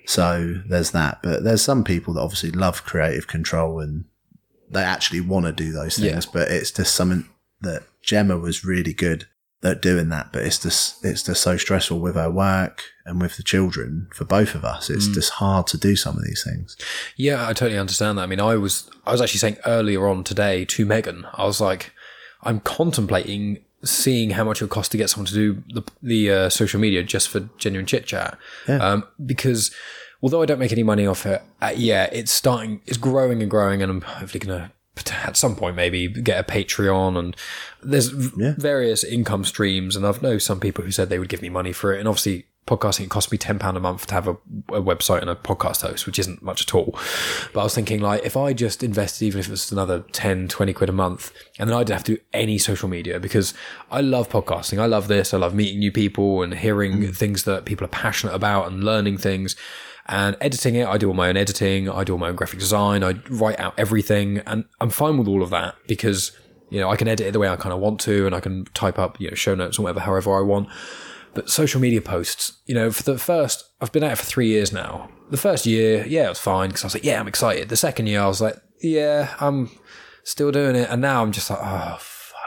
[0.06, 4.06] so there's that but there's some people that obviously love creative control and
[4.70, 6.32] they actually want to do those things Yeah.
[6.32, 7.28] but it's just something
[7.62, 9.28] that gemma was really good
[9.66, 13.38] at doing that, but it's just it's just so stressful with her work and with
[13.38, 14.90] the children for both of us.
[14.90, 16.78] It's just hard to do some of these things.
[17.16, 18.24] Yeah, I totally understand that.
[18.24, 21.60] I mean, I was I was actually saying earlier on today to Megan, I was
[21.60, 21.92] like,
[22.44, 26.32] I'm contemplating seeing how much it would cost to get someone to do the the
[26.32, 28.38] uh, social media just for genuine chit chat,
[28.68, 29.74] um, because
[30.22, 33.50] although I don't make any money off it, uh, yeah, it's starting, it's growing and
[33.50, 34.72] growing, and I'm hopefully gonna
[35.12, 37.36] at some point maybe get a Patreon and
[37.84, 41.42] there's v- various income streams, and I've know some people who said they would give
[41.42, 44.14] me money for it, and obviously podcasting it costs me ten pound a month to
[44.14, 44.32] have a,
[44.70, 46.98] a website and a podcast host, which isn't much at all.
[47.54, 50.48] But I was thinking like if I just invested even if it was another 10,
[50.48, 53.54] 20 quid a month, and then I didn't have to do any social media because
[53.92, 54.80] I love podcasting.
[54.80, 55.34] I love this.
[55.34, 57.16] I love meeting new people and hearing mm.
[57.16, 59.56] things that people are passionate about and learning things.
[60.08, 61.90] And editing it, I do all my own editing.
[61.90, 63.04] I do all my own graphic design.
[63.04, 66.32] I write out everything, and I'm fine with all of that because
[66.70, 68.40] you know I can edit it the way I kind of want to, and I
[68.40, 70.70] can type up you know show notes or whatever, however I want.
[71.34, 74.48] But social media posts, you know, for the first, I've been at it for three
[74.48, 75.10] years now.
[75.32, 77.68] The first year, yeah, it was fine because I was like, yeah, I'm excited.
[77.68, 79.70] The second year, I was like, yeah, I'm
[80.24, 80.90] still doing it.
[80.90, 82.00] And now I'm just like, oh,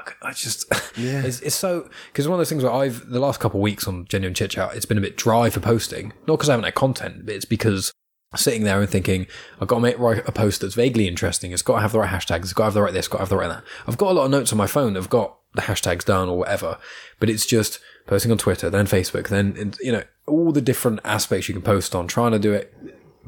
[0.08, 0.16] fuck.
[0.22, 0.64] I just,
[0.96, 1.22] Yeah.
[1.22, 3.86] it's, it's so, because one of those things where I've, the last couple of weeks
[3.86, 6.12] on Genuine Chit Chat, it's been a bit dry for posting.
[6.26, 7.92] Not because I haven't had content, but it's because
[8.36, 9.26] sitting there and thinking,
[9.60, 11.52] I've got to make write a post that's vaguely interesting.
[11.52, 12.42] It's got to have the right hashtags.
[12.42, 13.64] It's got to have the right this, got to have the right that.
[13.86, 16.28] I've got a lot of notes on my phone that have got the hashtags down
[16.28, 16.78] or whatever,
[17.18, 21.48] but it's just posting on Twitter, then Facebook, then, you know, all the different aspects
[21.48, 22.74] you can post on, trying to do it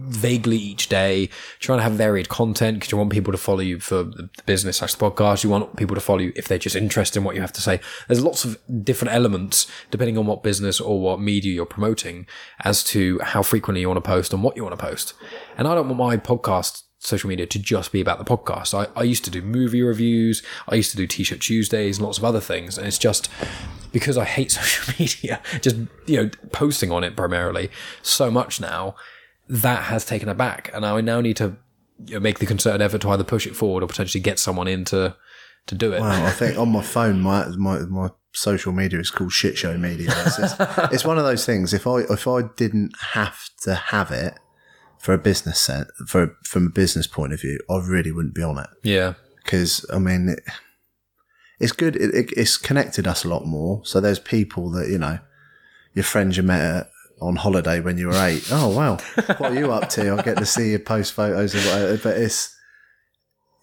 [0.09, 1.28] vaguely each day,
[1.59, 4.78] trying to have varied content because you want people to follow you for the business
[4.78, 5.44] slash the podcast.
[5.44, 7.61] You want people to follow you if they're just interested in what you have to
[7.61, 7.80] say.
[8.09, 12.26] There's lots of different elements depending on what business or what media you're promoting
[12.64, 15.14] as to how frequently you want to post and what you want to post.
[15.57, 18.74] And I don't want my podcast social media to just be about the podcast.
[18.74, 20.42] I, I used to do movie reviews.
[20.68, 22.76] I used to do t-shirt Tuesdays and lots of other things.
[22.76, 23.30] And it's just
[23.90, 25.76] because I hate social media, just,
[26.07, 27.70] you know, posting on it primarily
[28.03, 28.94] so much now
[29.51, 30.70] that has taken it back.
[30.72, 31.57] And I now need to
[32.07, 34.68] you know, make the concerted effort to either push it forward or potentially get someone
[34.68, 35.16] in to,
[35.66, 36.01] to do it.
[36.01, 39.76] Well, I think on my phone, my my my social media is called shit show
[39.76, 40.09] media.
[40.24, 40.55] It's, it's,
[40.92, 41.74] it's one of those things.
[41.74, 44.34] If I if I didn't have to have it
[44.98, 48.42] for a business set for from a business point of view, I really wouldn't be
[48.42, 49.14] on it Yeah.
[49.44, 50.30] because I mean.
[50.30, 50.40] It,
[51.62, 51.94] it's good.
[51.96, 53.82] It, it, it's connected us a lot more.
[53.84, 55.18] So there's people that you know,
[55.92, 56.90] your friends you met at,
[57.21, 58.49] on holiday when you were eight.
[58.51, 58.97] Oh wow,
[59.39, 60.14] what are you up to?
[60.14, 61.99] I get to see you post photos of whatever.
[61.99, 62.57] But it's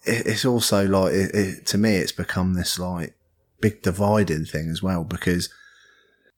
[0.04, 3.14] it, it's also like it, it, to me, it's become this like
[3.60, 5.52] big dividing thing as well because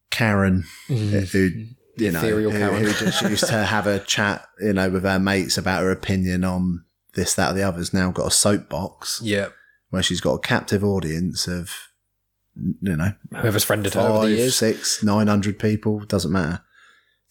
[0.09, 1.19] Karen, mm-hmm.
[1.19, 1.67] who
[1.97, 5.57] you know, who, who just used to have a chat, you know, with her mates
[5.57, 9.49] about her opinion on this, that, or the other, has now got a soapbox Yeah.
[9.89, 11.69] where she's got a captive audience of,
[12.55, 14.55] you know, Whoever's friended her over the years.
[14.55, 16.61] six, nine hundred people, doesn't matter,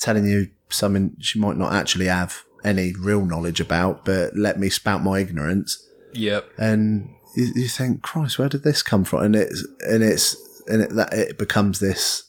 [0.00, 4.68] telling you something she might not actually have any real knowledge about, but let me
[4.68, 5.86] spout my ignorance.
[6.14, 6.50] Yep.
[6.58, 9.22] And you, you think, Christ, where did this come from?
[9.22, 10.36] And it's, and it's,
[10.66, 12.24] and it, that it becomes this,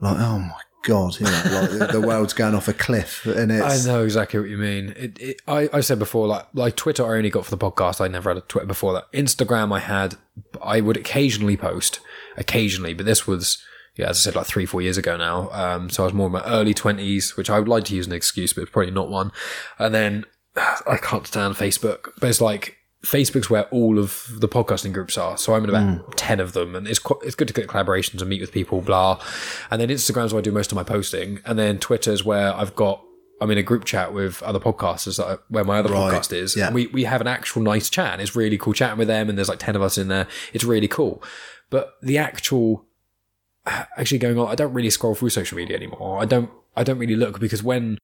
[0.00, 3.26] like, oh my God, you know, like the, world's going off a cliff.
[3.26, 4.94] And it, I know exactly what you mean.
[4.96, 8.00] It, it, I, I said before, like like Twitter, I only got for the podcast.
[8.00, 9.12] I never had a Twitter before that.
[9.12, 10.14] Instagram, I had.
[10.62, 12.00] I would occasionally post,
[12.38, 13.62] occasionally, but this was,
[13.96, 15.50] yeah, as I said, like three, four years ago now.
[15.52, 18.06] Um, so I was more in my early twenties, which I would like to use
[18.06, 19.32] an excuse, but it's probably not one.
[19.78, 20.24] And then
[20.56, 25.36] I can't stand Facebook, but it's like Facebook's where all of the podcasting groups are.
[25.38, 28.20] So I'm in about 10 of them and it's quite, it's good to get collaborations
[28.20, 29.18] and meet with people, blah.
[29.70, 31.40] And then Instagram's where I do most of my posting.
[31.46, 33.02] And then Twitter's where I've got,
[33.40, 36.54] I'm in a group chat with other podcasters are, where my other Right, podcast is.
[36.54, 36.66] yeah.
[36.66, 39.30] And we, we have an actual nice chat and it's really cool chatting with them.
[39.30, 40.26] And there's like 10 of us in there.
[40.52, 41.22] It's really cool.
[41.70, 42.84] But the actual
[43.66, 46.20] actually going on, I don't really scroll through social media anymore.
[46.20, 47.98] I don't, I don't really look because when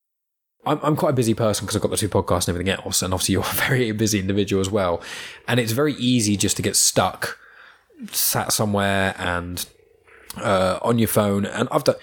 [0.64, 3.02] I'm, I'm quite a busy person because I've got the two podcasts and everything else.
[3.02, 5.00] And obviously you're a very busy individual as well.
[5.48, 7.38] And it's very easy just to get stuck,
[8.12, 9.64] sat somewhere and
[10.36, 11.46] uh, on your phone.
[11.46, 11.96] And I've done,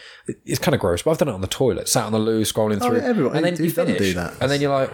[0.45, 2.41] it's kind of gross, but I've done it on the toilet, sat on the loo,
[2.41, 2.99] scrolling Oh, through.
[2.99, 3.97] everyone- and then you finish.
[3.99, 4.33] do that?
[4.41, 4.91] And then you're like,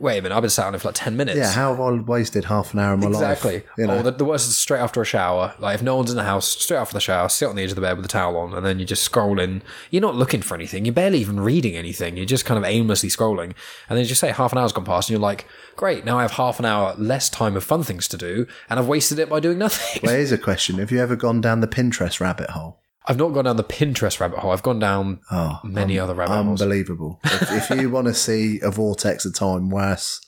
[0.00, 1.38] wait a minute, I've been sat on it for like 10 minutes.
[1.38, 3.54] yeah, how have I wasted half an hour of my Exactly.
[3.54, 3.64] life?
[3.78, 3.98] You know?
[3.98, 5.54] Oh, the, the worst is straight after a shower.
[5.58, 7.70] Like if no one's in the house, straight after the shower, sit on the edge
[7.70, 9.60] of the bed with a towel on, and then you're just scrolling.
[9.90, 10.84] You're not looking for anything.
[10.84, 12.16] You're barely even reading anything.
[12.16, 13.52] You're just kind of aimlessly scrolling,
[13.88, 15.46] and then you just say half an hour's gone past, and you're like,
[15.76, 18.80] great, now I have half an hour less time of fun things to do, and
[18.80, 20.00] I've wasted it by doing nothing.
[20.02, 22.79] Well, here's a question: Have you ever gone down the Pinterest rabbit hole?
[23.06, 24.50] I've not gone down the Pinterest rabbit hole.
[24.52, 26.60] I've gone down Oh, many other rabbit holes.
[26.60, 27.20] unbelievable!
[27.24, 30.20] if, if you want to see a vortex of time worse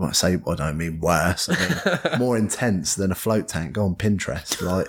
[0.00, 1.48] I say I don't mean worse.
[1.50, 1.58] I
[2.08, 3.72] mean more intense than a float tank.
[3.74, 4.62] Go on Pinterest.
[4.62, 4.86] Like,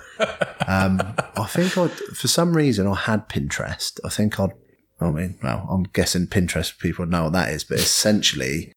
[0.66, 1.00] um,
[1.36, 3.98] I think I for some reason I had Pinterest.
[4.04, 4.52] I think I'd.
[5.00, 8.72] I mean, well, I'm guessing Pinterest people know what that is, but essentially,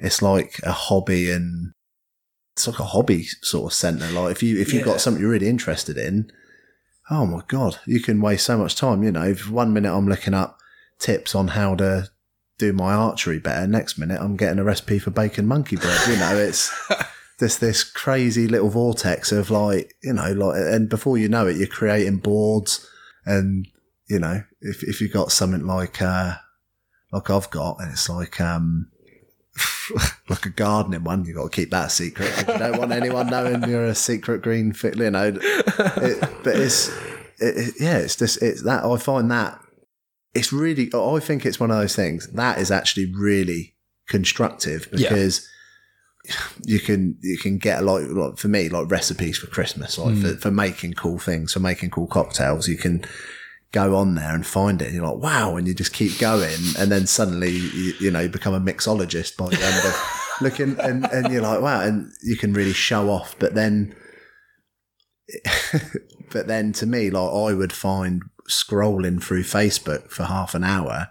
[0.00, 1.72] it's like a hobby and
[2.56, 4.10] it's like a hobby sort of center.
[4.10, 4.92] Like if you if you've Yeah.
[4.92, 6.30] got something you're really interested in,
[7.12, 9.02] oh my god, you can waste so much time.
[9.02, 10.58] You know, if one minute I'm looking up
[10.98, 12.10] tips on how to
[12.58, 16.08] do my archery better, next minute I'm getting a recipe for bacon monkey bread.
[16.08, 16.72] You know, it's
[17.38, 21.56] this this crazy little vortex of like you know like, and before you know it,
[21.56, 22.88] you're creating boards
[23.26, 23.68] and
[24.08, 26.36] you know if if you've got something like uh
[27.12, 28.88] like I've got, and it's like um.
[30.28, 32.32] like a gardening one, you've got to keep that a secret.
[32.38, 35.28] You don't want anyone knowing you're a secret green fit, you know.
[35.36, 36.88] It, but it's,
[37.38, 39.60] it, yeah, it's just it's that I find that
[40.34, 40.90] it's really.
[40.94, 43.74] I think it's one of those things that is actually really
[44.08, 45.08] constructive Yeah.
[45.08, 45.48] because
[46.64, 50.28] you can you can get like, like for me like recipes for Christmas, like for,
[50.28, 50.40] mm.
[50.40, 52.68] for making cool things, for making cool cocktails.
[52.68, 53.04] You can
[53.72, 56.60] go on there and find it and you're like wow and you just keep going
[56.78, 60.78] and then suddenly you, you know you become a mixologist by the end of looking
[60.80, 63.34] and, and you're like wow and you can really show off.
[63.38, 63.94] But then
[66.30, 71.08] but then to me like i would find scrolling through facebook for half an hour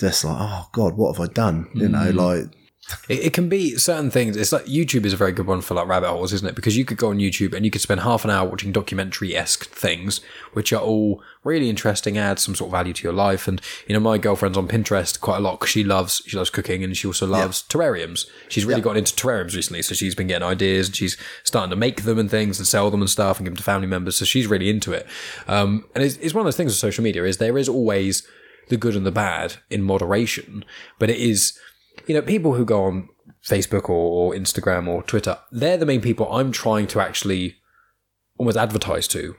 [0.00, 1.68] just like oh god what have i done?
[1.74, 2.14] You know mm.
[2.14, 2.59] like
[3.08, 4.36] It, it can be certain things.
[4.36, 6.54] It's like YouTube is a very good one for like rabbit holes, isn't it?
[6.54, 9.36] Because you could go on YouTube and you could spend half an hour watching documentary
[9.36, 10.20] esque things,
[10.52, 13.48] which are all really interesting, add some sort of value to your life.
[13.48, 16.50] And you know, my girlfriend's on Pinterest quite a lot because she loves she loves
[16.50, 18.26] cooking and she also loves terrariums.
[18.48, 21.76] She's really gotten into terrariums recently, so she's been getting ideas and she's starting to
[21.76, 24.16] make them and things and sell them and stuff and give them to family members.
[24.16, 25.06] So she's really into it.
[25.48, 28.26] Um, and it's, it's one of those things with social media is there is always
[28.68, 30.64] the good and the bad in moderation,
[30.98, 31.58] but it is
[32.06, 33.08] you know, people who go on
[33.44, 37.56] Facebook or, or Instagram or Twitter, they're the main people I'm trying to actually
[38.38, 39.36] almost advertise to.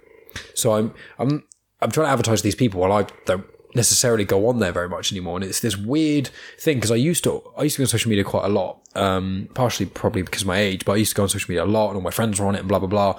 [0.56, 1.44] So I'm I'm
[1.82, 4.90] I'm trying to advertise to these people while I don't necessarily go on there very
[4.90, 5.38] much anymore.
[5.38, 6.30] And it's this weird
[6.60, 8.80] thing because I used to I used to be on social media quite a lot.
[8.94, 11.64] Um, partially probably because of my age, but I used to go on social media
[11.64, 13.12] a lot and all my friends were on it and blah blah blah.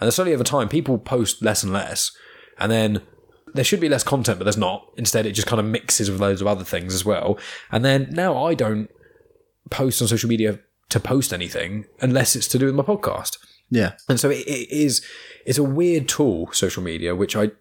[0.00, 2.12] And then slowly over time, people post less and less,
[2.58, 3.02] and then
[3.54, 4.90] there should be less content, but there's not.
[4.96, 7.38] Instead, it just kind of mixes with loads of other things as well.
[7.70, 8.90] And then now I don't
[9.70, 10.58] post on social media
[10.90, 13.38] to post anything unless it's to do with my podcast.
[13.70, 15.04] yeah And so it, it is
[15.46, 17.52] it's a weird tool, social media, which I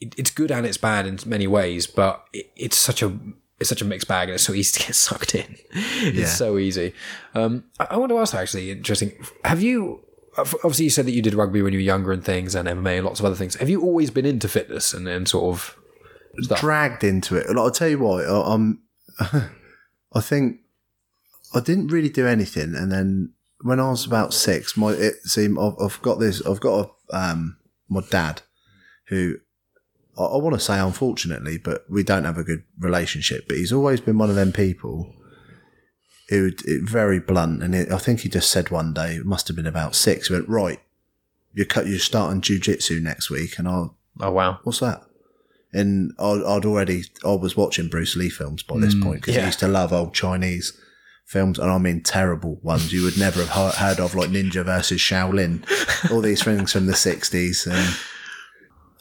[0.00, 3.18] it, it's good and it's bad in many ways, but it, it's such a
[3.58, 5.56] it's such a mixed bag and it's so easy to get sucked in.
[5.74, 6.22] Yeah.
[6.22, 6.94] It's so easy.
[7.34, 9.12] Um, I, I want to ask actually, interesting.
[9.44, 10.04] Have you
[10.38, 12.98] obviously you said that you did rugby when you were younger and things and MMA
[12.98, 13.56] and lots of other things.
[13.56, 15.76] Have you always been into fitness and, and sort of
[16.40, 16.60] stuff?
[16.60, 17.46] dragged into it.
[17.56, 18.82] I'll tell you what, I, I'm,
[20.12, 20.60] I think
[21.54, 22.74] I didn't really do anything.
[22.74, 23.32] And then
[23.62, 27.16] when I was about six, my, it seemed, I've, I've got this, I've got a,
[27.16, 27.56] um,
[27.88, 28.42] my dad
[29.08, 29.36] who
[30.18, 33.72] I, I want to say unfortunately, but we don't have a good relationship, but he's
[33.72, 35.14] always been one of them people
[36.28, 37.62] who it, very blunt.
[37.62, 40.28] And it, I think he just said one day, it must have been about six,
[40.28, 40.80] he went, right,
[41.54, 43.58] you're, cut, you're starting jujitsu next week.
[43.58, 43.86] And I,
[44.20, 44.60] Oh wow.
[44.64, 45.02] what's that?
[45.72, 49.36] And I'd, I'd already, I was watching Bruce Lee films by this mm, point because
[49.36, 49.42] yeah.
[49.42, 50.78] I used to love old Chinese
[51.26, 54.98] films, and I mean terrible ones you would never have heard of, like Ninja versus
[54.98, 55.62] Shaolin,
[56.10, 57.66] all these things from the 60s.
[57.66, 57.96] And,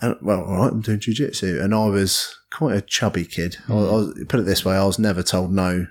[0.02, 1.64] and well, all right, I'm doing jujitsu.
[1.64, 3.58] And I was quite a chubby kid.
[3.70, 3.92] I, I mm.
[3.92, 5.88] was, put it this way, I was never told no,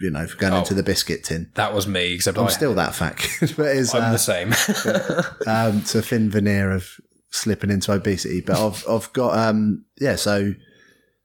[0.00, 0.58] you know, for going Oh.
[0.58, 1.50] into the biscuit tin.
[1.54, 4.18] That was me, except I'm I, still that fat kid, but it's, I'm uh, the
[4.18, 4.48] same.
[5.46, 6.88] um, it's a thin veneer of
[7.30, 8.40] slipping into obesity.
[8.40, 10.54] But I've I've got um yeah, so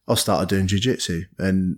[0.07, 1.77] I started doing jujitsu, and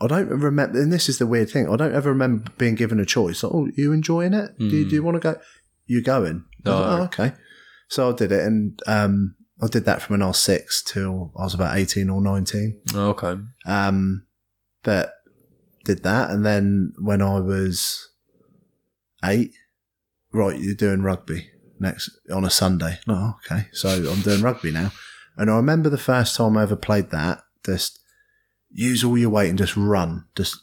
[0.00, 0.78] I don't remember.
[0.80, 3.42] And this is the weird thing: I don't ever remember being given a choice.
[3.42, 4.58] Like, oh, you enjoying it?
[4.58, 5.40] Do you, do you want to go?
[5.86, 6.44] You're going?
[6.64, 7.32] Was like, oh, okay.
[7.88, 11.32] So I did it, and um, I did that from when I was six till
[11.38, 12.80] I was about eighteen or nineteen.
[12.94, 13.36] okay.
[13.66, 14.26] Um,
[14.82, 15.12] but
[15.84, 18.08] did that, and then when I was
[19.24, 19.52] eight,
[20.32, 22.98] right, you're doing rugby next on a Sunday.
[23.08, 23.66] Oh, okay.
[23.72, 24.92] So I'm doing rugby now,
[25.36, 27.42] and I remember the first time I ever played that.
[27.64, 28.00] Just
[28.70, 30.56] use all your weight and just run, just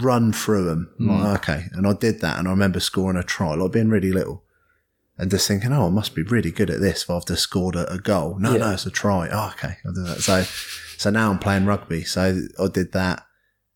[0.00, 0.90] run through them.
[0.98, 1.10] Hmm.
[1.10, 4.12] Like, okay, and I did that, and I remember scoring a try, like being really
[4.12, 4.42] little.
[5.18, 7.74] And just thinking, oh, I must be really good at this if I've just scored
[7.74, 8.38] a, a goal.
[8.38, 8.58] No, Yeah.
[8.58, 9.30] no, it's a try.
[9.32, 10.20] Oh, okay, I'll do that.
[10.20, 10.42] So,
[10.98, 12.04] so now I'm playing rugby.
[12.04, 13.25] So I did that,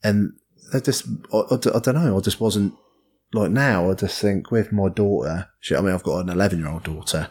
[0.02, 0.32] and
[0.74, 2.74] I just, I, I, don't know, I just wasn't
[3.32, 3.90] like now.
[3.90, 6.84] I just think with my daughter, she, I mean, I've got an 11 year old
[6.84, 7.30] daughter,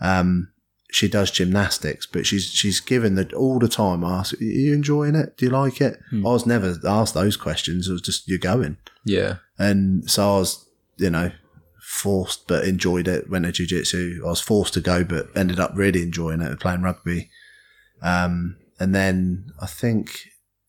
[0.00, 0.48] um,
[0.92, 4.04] she does gymnastics, but she's she's given the all the time.
[4.04, 5.36] I ask, "Are you enjoying it?
[5.36, 7.88] Do you like it?" I was never asked those questions.
[7.88, 9.36] It was just you're going, Yeah.
[9.58, 10.64] and so I was,
[10.96, 11.32] you know,
[11.82, 13.28] forced but enjoyed it.
[13.28, 14.22] Went to jiu-jitsu.
[14.24, 17.30] I was forced to go, but ended up really enjoying it, playing rugby.
[18.00, 20.20] Um, and then I think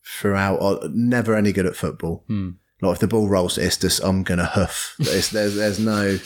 [0.08, 2.24] throughout, never any good at football.
[2.26, 2.50] Hmm.
[2.80, 4.94] Like if the ball rolls, it's just I'm gonna hoof.
[5.00, 6.18] It's, there's there's no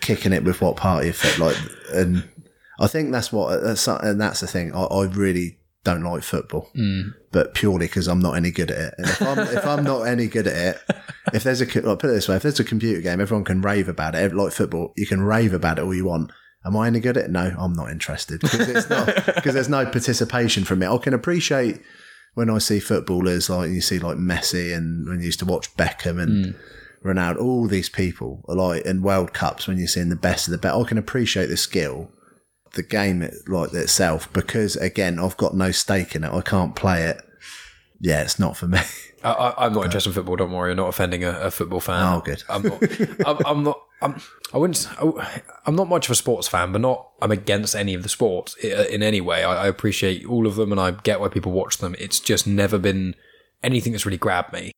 [0.00, 1.38] kicking it with what part of your foot.
[1.38, 1.56] Like,
[1.92, 2.28] and
[2.78, 4.74] I think that's what uh, that's uh, and that's the thing.
[4.74, 7.10] I, I really don't like football, hmm.
[7.32, 8.94] but purely because I'm not any good at it.
[8.98, 10.96] And if I'm if I'm not any good at it,
[11.34, 13.60] if there's a like, put it this way, if there's a computer game, everyone can
[13.60, 14.34] rave about it.
[14.34, 16.30] Like football, you can rave about it all you want.
[16.64, 17.30] Am I any good at it?
[17.30, 20.88] No, I'm not interested because it's not because there's no participation from it.
[20.88, 21.80] I can appreciate
[22.36, 25.74] when I see footballers like you see like Messi and when you used to watch
[25.74, 26.56] Beckham and mm.
[27.02, 30.52] Ronaldo, all these people are like in World Cups when you're seeing the best of
[30.52, 30.76] the best.
[30.76, 32.10] I can appreciate the skill,
[32.74, 36.30] the game it, like itself because again I've got no stake in it.
[36.30, 37.22] I can't play it.
[38.00, 38.80] Yeah, it's not for me.
[39.32, 40.36] I, I'm not interested in football.
[40.36, 42.02] Don't worry, I'm not offending a, a football fan.
[42.02, 42.42] Oh, good.
[42.48, 42.82] I'm not.
[43.26, 43.82] I'm, I'm not.
[44.02, 44.20] I'm,
[44.52, 44.88] I wouldn't.
[45.66, 47.08] I'm not much of a sports fan, but not.
[47.20, 49.44] I'm against any of the sports uh, in any way.
[49.44, 51.94] I, I appreciate all of them, and I get why people watch them.
[51.98, 53.14] It's just never been
[53.62, 54.72] anything that's really grabbed me.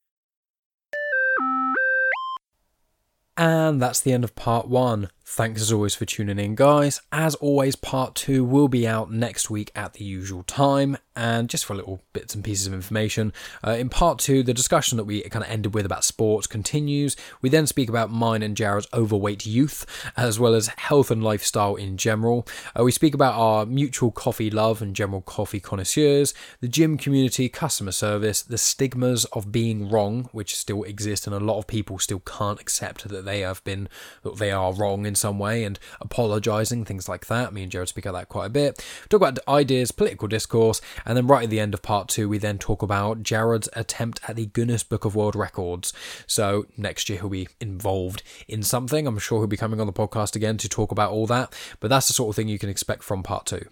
[3.37, 5.11] And that's the end of part one.
[5.31, 7.03] Thanks as always for tuning in, guys.
[7.13, 10.97] As always, part two will be out next week at the usual time.
[11.15, 13.33] And just for little bits and pieces of information,
[13.65, 17.15] uh, in part two, the discussion that we kind of ended with about sports continues.
[17.43, 19.85] We then speak about mine and Jared's overweight youth,
[20.17, 22.47] as well as health and lifestyle in general.
[22.79, 27.49] Uh, we speak about our mutual coffee love and general coffee connoisseurs, the gym community,
[27.49, 31.99] customer service, the stigmas of being wrong, which still exist, and a lot of people
[31.99, 33.89] still can't accept that they have been,
[34.23, 37.53] that they are wrong in some way, and apologising, things like that.
[37.53, 38.85] Me and Jared speak about that quite a bit.
[39.09, 42.39] Talk about ideas, political discourse, and then right at the end of part two, we
[42.39, 45.93] then talk about Jared's attempt at the Guinness Book of World Records.
[46.27, 49.07] So next year he'll be involved in something.
[49.07, 51.89] I'm sure he'll be coming on the podcast again to talk about all that, but
[51.89, 53.67] that's the sort of thing you can expect from part two.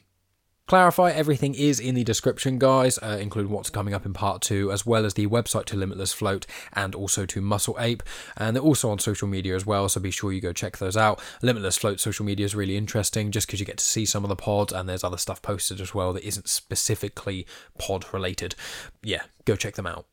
[0.67, 4.73] Clarify everything is in the description, guys, uh, including what's coming up in part two,
[4.73, 8.03] as well as the website to Limitless Float and also to Muscle Ape.
[8.37, 10.97] And they're also on social media as well, so be sure you go check those
[10.97, 11.23] out.
[11.41, 14.29] Limitless Float social media is really interesting just because you get to see some of
[14.29, 17.47] the pods, and there's other stuff posted as well that isn't specifically
[17.79, 18.57] pod related.
[19.05, 20.07] Yeah, go check them out.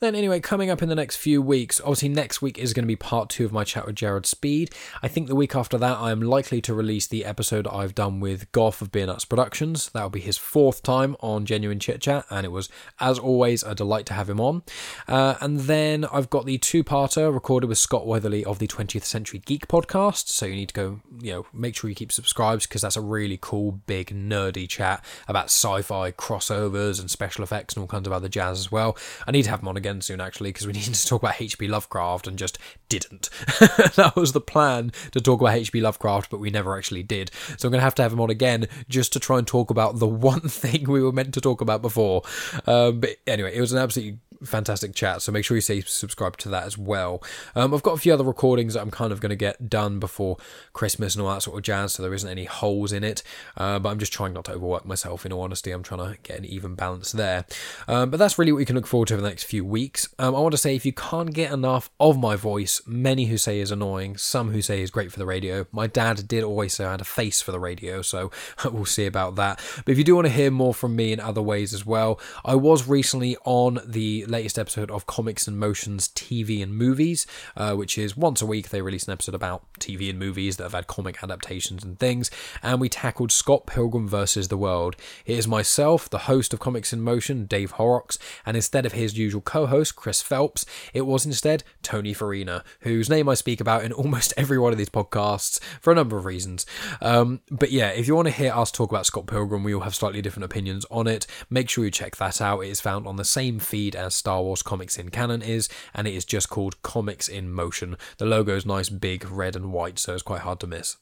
[0.00, 2.88] Then, anyway, coming up in the next few weeks, obviously, next week is going to
[2.88, 4.70] be part two of my chat with Jared Speed.
[5.02, 8.20] I think the week after that, I am likely to release the episode I've done
[8.20, 9.88] with Goff of Beer Nuts Productions.
[9.88, 12.68] That'll be his fourth time on Genuine Chit Chat, and it was,
[13.00, 14.62] as always, a delight to have him on.
[15.08, 19.02] Uh, and then I've got the two parter recorded with Scott Weatherly of the 20th
[19.04, 20.28] Century Geek podcast.
[20.28, 23.00] So you need to go, you know, make sure you keep subscribed because that's a
[23.00, 28.06] really cool, big, nerdy chat about sci fi crossovers and special effects and all kinds
[28.06, 28.96] of other jazz as well.
[29.26, 31.40] I need to have him on again soon, actually, because we needed to talk about
[31.40, 31.68] H.P.
[31.68, 32.58] Lovecraft and just
[32.88, 33.30] didn't.
[33.96, 35.80] that was the plan to talk about H.P.
[35.80, 37.30] Lovecraft, but we never actually did.
[37.56, 39.70] So I'm going to have to have him on again just to try and talk
[39.70, 42.22] about the one thing we were meant to talk about before.
[42.66, 45.22] Um, but anyway, it was an absolutely fantastic chat.
[45.22, 47.22] So make sure you stay subscribed to that as well.
[47.54, 49.98] Um, I've got a few other recordings that I'm kind of going to get done
[49.98, 50.36] before
[50.72, 53.22] Christmas and all that sort of jazz, so there isn't any holes in it.
[53.56, 55.24] Uh, but I'm just trying not to overwork myself.
[55.26, 57.44] In all honesty, I'm trying to get an even balance there.
[57.86, 60.08] Um, but that's really what you can look forward to for the next few weeks.
[60.18, 63.36] Um, I want to say if you can't get enough of my voice, many who
[63.36, 65.66] say is annoying, some who say is great for the radio.
[65.72, 68.30] My dad did always say I had a face for the radio, so
[68.64, 69.60] we'll see about that.
[69.84, 72.20] But if you do want to hear more from me in other ways as well,
[72.44, 77.26] I was recently on the latest episode of Comics in Motion's TV and Movies,
[77.56, 80.64] uh, which is once a week they release an episode about TV and movies that
[80.64, 82.30] have had comic adaptations and things.
[82.62, 84.96] And we tackled Scott Pilgrim versus the World.
[85.26, 89.16] It is myself, the host of Comics in Motion, Dave Horrocks, and instead of his
[89.16, 93.84] usual co host, Chris Phelps, it was instead Tony Farina, whose name I speak about
[93.84, 96.66] in almost every one of these podcasts for a number of reasons.
[97.00, 99.82] Um, but yeah, if you want to hear us talk about Scott Pilgrim, we all
[99.82, 101.26] have slightly different opinions on it.
[101.50, 102.60] Make sure you check that out.
[102.60, 106.06] It is found on the same feed as Star Wars Comics in Canon is, and
[106.06, 107.96] it is just called Comics in Motion.
[108.18, 110.96] The logo is nice, big, red, and white, so it's quite hard to miss.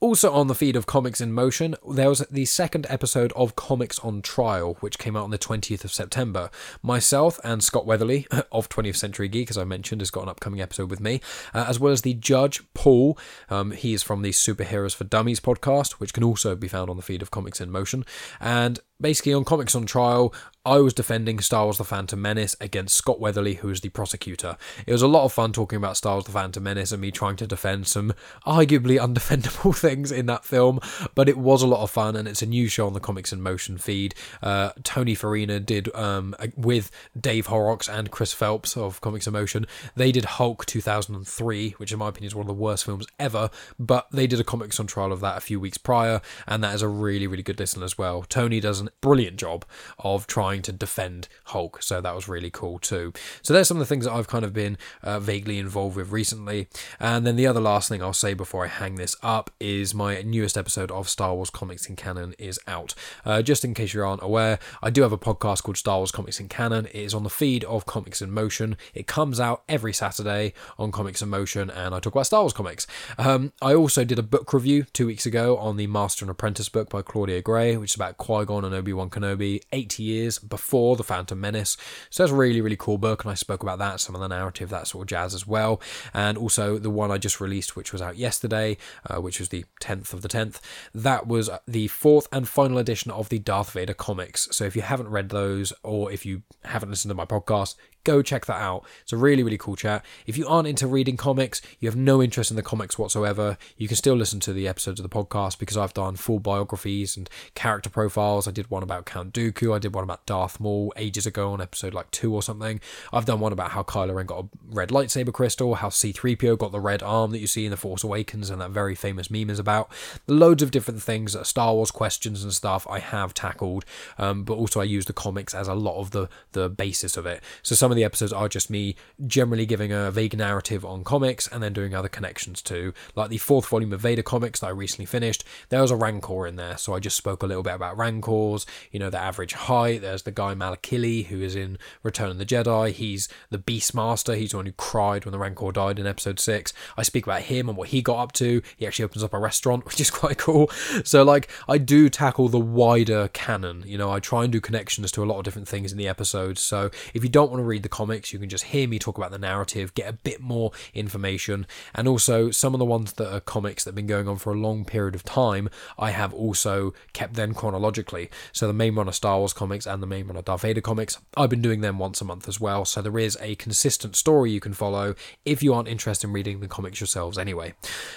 [0.00, 3.98] Also on the feed of Comics in Motion, there was the second episode of Comics
[3.98, 6.50] on Trial, which came out on the 20th of September.
[6.84, 10.60] Myself and Scott Weatherly of 20th Century Geek, as I mentioned, has got an upcoming
[10.60, 11.20] episode with me,
[11.52, 13.18] uh, as well as the judge, Paul.
[13.50, 16.96] Um, he is from the Superheroes for Dummies podcast, which can also be found on
[16.96, 18.04] the feed of Comics in Motion.
[18.38, 20.34] And basically on Comics on Trial,
[20.68, 24.58] I was defending Star Wars The Phantom Menace against Scott Weatherly, who was the prosecutor.
[24.86, 27.10] It was a lot of fun talking about Star Wars The Phantom Menace and me
[27.10, 28.12] trying to defend some
[28.46, 30.80] arguably undefendable things in that film,
[31.14, 33.32] but it was a lot of fun and it's a new show on the Comics
[33.32, 34.14] in Motion feed.
[34.42, 39.64] Uh, Tony Farina did, um, with Dave Horrocks and Chris Phelps of Comics in Motion,
[39.96, 43.48] they did Hulk 2003, which in my opinion is one of the worst films ever,
[43.78, 46.74] but they did a Comics on Trial of that a few weeks prior, and that
[46.74, 48.22] is a really, really good listen as well.
[48.28, 49.64] Tony does brilliant job
[49.98, 53.12] of trying to defend Hulk, so that was really cool too.
[53.42, 56.10] So there's some of the things that I've kind of been uh, vaguely involved with
[56.10, 56.68] recently.
[57.00, 60.22] And then the other last thing I'll say before I hang this up is my
[60.22, 62.94] newest episode of Star Wars Comics in Canon is out.
[63.24, 66.12] Uh, just in case you aren't aware, I do have a podcast called Star Wars
[66.12, 66.86] Comics in Canon.
[66.86, 68.76] It is on the feed of Comics in Motion.
[68.94, 72.52] It comes out every Saturday on Comics in Motion, and I talk about Star Wars
[72.52, 72.86] comics.
[73.16, 76.68] Um, I also did a book review two weeks ago on the Master and Apprentice
[76.68, 80.38] book by Claudia Gray, which is about Qui Gon and Obi Wan Kenobi 80 years
[80.38, 81.76] before The Phantom Menace.
[82.10, 84.28] So that's a really, really cool book, and I spoke about that, some of the
[84.28, 85.80] narrative, that sort of jazz as well.
[86.14, 88.76] And also the one I just released, which was out yesterday,
[89.06, 90.60] uh, which was the 10th of the 10th.
[90.94, 94.48] That was the fourth and final edition of the Darth Vader comics.
[94.52, 97.74] So if you haven't read those, or if you haven't listened to my podcast,
[98.04, 98.84] go check that out.
[99.02, 100.04] It's a really, really cool chat.
[100.26, 103.86] If you aren't into reading comics, you have no interest in the comics whatsoever, you
[103.88, 107.28] can still listen to the episodes of the podcast because I've done full biographies and
[107.54, 108.48] character profiles.
[108.48, 111.60] I did one about Count Dooku, I did one about Darth Maul ages ago on
[111.60, 112.80] episode like two or something.
[113.12, 116.72] I've done one about how Kylo Ren got a red lightsaber crystal, how C3PO got
[116.72, 119.50] the red arm that you see in The Force Awakens and that very famous meme
[119.50, 119.90] is about.
[120.26, 123.84] Loads of different things, Star Wars questions and stuff I have tackled,
[124.16, 127.26] um, but also I use the comics as a lot of the, the basis of
[127.26, 127.42] it.
[127.62, 131.46] So some of the episodes are just me generally giving a vague narrative on comics
[131.48, 132.92] and then doing other connections too.
[133.14, 136.46] Like the fourth volume of Vader comics that I recently finished, there was a Rancor
[136.46, 139.52] in there, so I just spoke a little bit about Rancors, you know, the average
[139.52, 140.00] height.
[140.00, 142.92] There's the guy Malakili who is in Return of the Jedi.
[142.92, 144.36] He's the Beastmaster.
[144.36, 146.72] He's the one who cried when the Rancor died in episode six.
[146.96, 148.62] I speak about him and what he got up to.
[148.76, 150.68] He actually opens up a restaurant, which is quite cool.
[151.04, 153.84] So, like, I do tackle the wider canon.
[153.86, 156.08] You know, I try and do connections to a lot of different things in the
[156.08, 156.60] episodes.
[156.60, 159.16] So, if you don't want to read the comics, you can just hear me talk
[159.16, 163.32] about the narrative, get a bit more information, and also some of the ones that
[163.32, 165.68] are comics that have been going on for a long period of time,
[165.98, 168.30] I have also kept them chronologically.
[168.52, 170.80] So, the main run of Star Wars comics and the main run of Darth Vader
[170.80, 172.84] comics, I've been doing them once a month as well.
[172.84, 175.14] So, there is a consistent story you can follow
[175.44, 177.74] if you aren't interested in reading the comics yourselves anyway.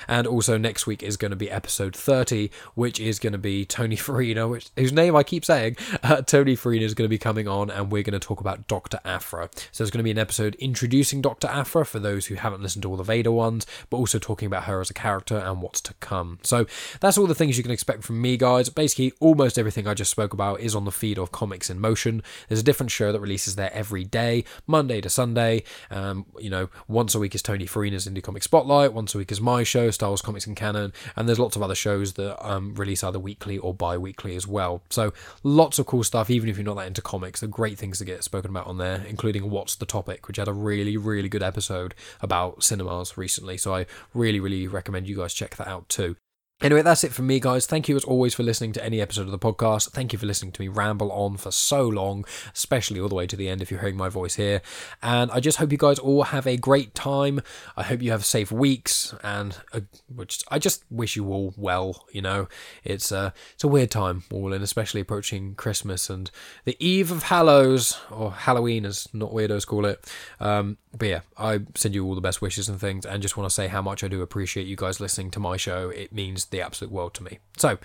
[0.08, 3.66] And also, next week is going to be episode 30, which is going to be
[3.66, 5.78] Tony Farina, which, whose name I keep saying.
[6.04, 8.68] Uh, Tony Farina is going to be coming on, and we're going to talk about
[8.68, 9.00] Dr.
[9.06, 9.50] Aphra.
[9.72, 11.48] So, there's going to be an episode introducing Dr.
[11.48, 14.64] Aphra for those who haven't listened to all the Vader ones, but also talking about
[14.64, 16.40] her as a character and what's to come.
[16.44, 16.66] So,
[17.00, 18.70] that's all the things you can expect from me, guys.
[18.70, 22.24] Basically, almost everything I just spoke about is on the feed of Comics in Motion.
[22.48, 25.64] There's a different show that releases there every day, Monday to Sunday.
[25.90, 29.32] Um, you know, once a week is Tony Farina's Indie Comic Spotlight, once a week
[29.32, 32.46] is my show, Star Wars Comics in Canon, and there's lots of other shows that
[32.46, 34.82] um, release either weekly or bi weekly as well.
[34.90, 37.40] So, lots of cool stuff, even if you're not that into comics.
[37.40, 40.48] They're great things to get spoken about on there, including What's the Topic, which had
[40.48, 43.58] a really, really good episode about cinemas recently.
[43.58, 46.16] So, I really, really recommend you guys check that out too.
[46.62, 47.66] Anyway, that's it from me, guys.
[47.66, 49.90] Thank you as always for listening to any episode of the podcast.
[49.90, 53.26] Thank you for listening to me ramble on for so long, especially all the way
[53.26, 54.62] to the end if you're hearing my voice here.
[55.02, 57.42] And I just hope you guys all have a great time.
[57.76, 59.80] I hope you have safe weeks, and uh,
[60.14, 62.06] which I just wish you all well.
[62.12, 62.48] You know,
[62.84, 66.30] it's a it's a weird time all in, especially approaching Christmas and
[66.66, 70.08] the Eve of Hallows or Halloween, as not weirdos call it.
[70.40, 73.50] Um, but yeah, I send you all the best wishes and things, and just want
[73.50, 75.90] to say how much I do appreciate you guys listening to my show.
[75.90, 77.40] It means the absolute world to me.
[77.58, 77.78] So,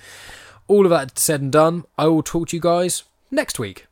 [0.68, 3.86] all of that said and done, I will talk to you guys next week.